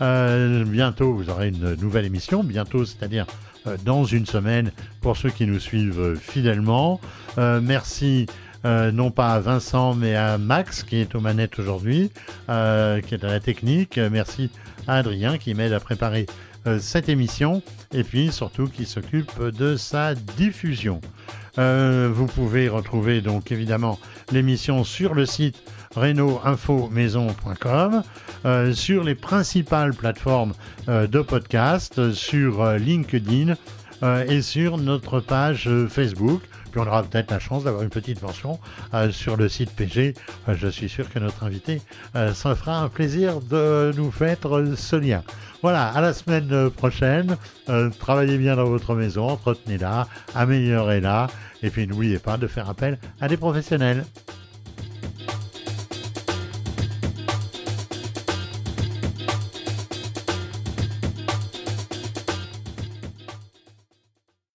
Euh, 0.00 0.64
bientôt, 0.64 1.12
vous 1.14 1.30
aurez 1.30 1.48
une 1.48 1.74
nouvelle 1.74 2.04
émission. 2.04 2.44
Bientôt, 2.44 2.84
c'est-à-dire 2.84 3.26
euh, 3.66 3.76
dans 3.84 4.04
une 4.04 4.26
semaine, 4.26 4.70
pour 5.00 5.16
ceux 5.16 5.30
qui 5.30 5.46
nous 5.46 5.58
suivent 5.58 6.16
fidèlement. 6.20 7.00
merci. 7.36 8.26
non 8.64 9.10
pas 9.10 9.34
à 9.34 9.40
Vincent 9.40 9.94
mais 9.94 10.14
à 10.14 10.36
Max 10.36 10.82
qui 10.82 10.96
est 10.96 11.14
aux 11.14 11.20
manettes 11.20 11.58
aujourd'hui, 11.58 12.10
qui 12.46 13.14
est 13.14 13.24
à 13.24 13.28
la 13.28 13.40
technique. 13.40 13.98
Merci 13.98 14.50
à 14.86 14.96
Adrien 14.96 15.38
qui 15.38 15.54
m'aide 15.54 15.72
à 15.72 15.80
préparer 15.80 16.26
cette 16.80 17.08
émission 17.08 17.62
et 17.92 18.04
puis 18.04 18.32
surtout 18.32 18.66
qui 18.66 18.84
s'occupe 18.84 19.40
de 19.40 19.76
sa 19.76 20.14
diffusion. 20.14 21.00
Euh, 21.58 22.10
vous 22.12 22.26
pouvez 22.26 22.68
retrouver 22.68 23.20
donc 23.20 23.50
évidemment 23.50 23.98
l'émission 24.30 24.84
sur 24.84 25.14
le 25.14 25.26
site 25.26 25.60
reno-info-maison.com, 25.96 28.02
euh, 28.44 28.72
sur 28.72 29.02
les 29.02 29.16
principales 29.16 29.94
plateformes 29.94 30.52
euh, 30.88 31.08
de 31.08 31.20
podcast, 31.20 32.12
sur 32.12 32.64
LinkedIn 32.74 33.56
et 34.02 34.42
sur 34.42 34.78
notre 34.78 35.20
page 35.20 35.68
Facebook. 35.88 36.42
Puis 36.70 36.80
on 36.80 36.86
aura 36.86 37.02
peut-être 37.02 37.30
la 37.30 37.38
chance 37.38 37.64
d'avoir 37.64 37.82
une 37.82 37.90
petite 37.90 38.22
mention 38.22 38.58
sur 39.10 39.36
le 39.36 39.48
site 39.48 39.70
PG. 39.70 40.14
je 40.48 40.68
suis 40.68 40.88
sûr 40.88 41.10
que 41.10 41.18
notre 41.18 41.44
invité 41.44 41.80
s'en 42.34 42.54
fera 42.54 42.80
un 42.80 42.88
plaisir 42.88 43.40
de 43.40 43.92
nous 43.96 44.10
faire 44.10 44.36
ce 44.76 44.96
lien. 44.96 45.22
Voilà, 45.62 45.88
à 45.88 46.00
la 46.00 46.12
semaine 46.12 46.70
prochaine. 46.70 47.36
travaillez 47.98 48.36
bien 48.38 48.56
dans 48.56 48.66
votre 48.66 48.94
maison, 48.94 49.28
entretenez-la, 49.28 50.06
améliorez-la. 50.34 51.28
Et 51.62 51.70
puis 51.70 51.86
n'oubliez 51.86 52.18
pas 52.18 52.36
de 52.36 52.46
faire 52.46 52.68
appel 52.68 52.98
à 53.20 53.28
des 53.28 53.36
professionnels. 53.36 54.04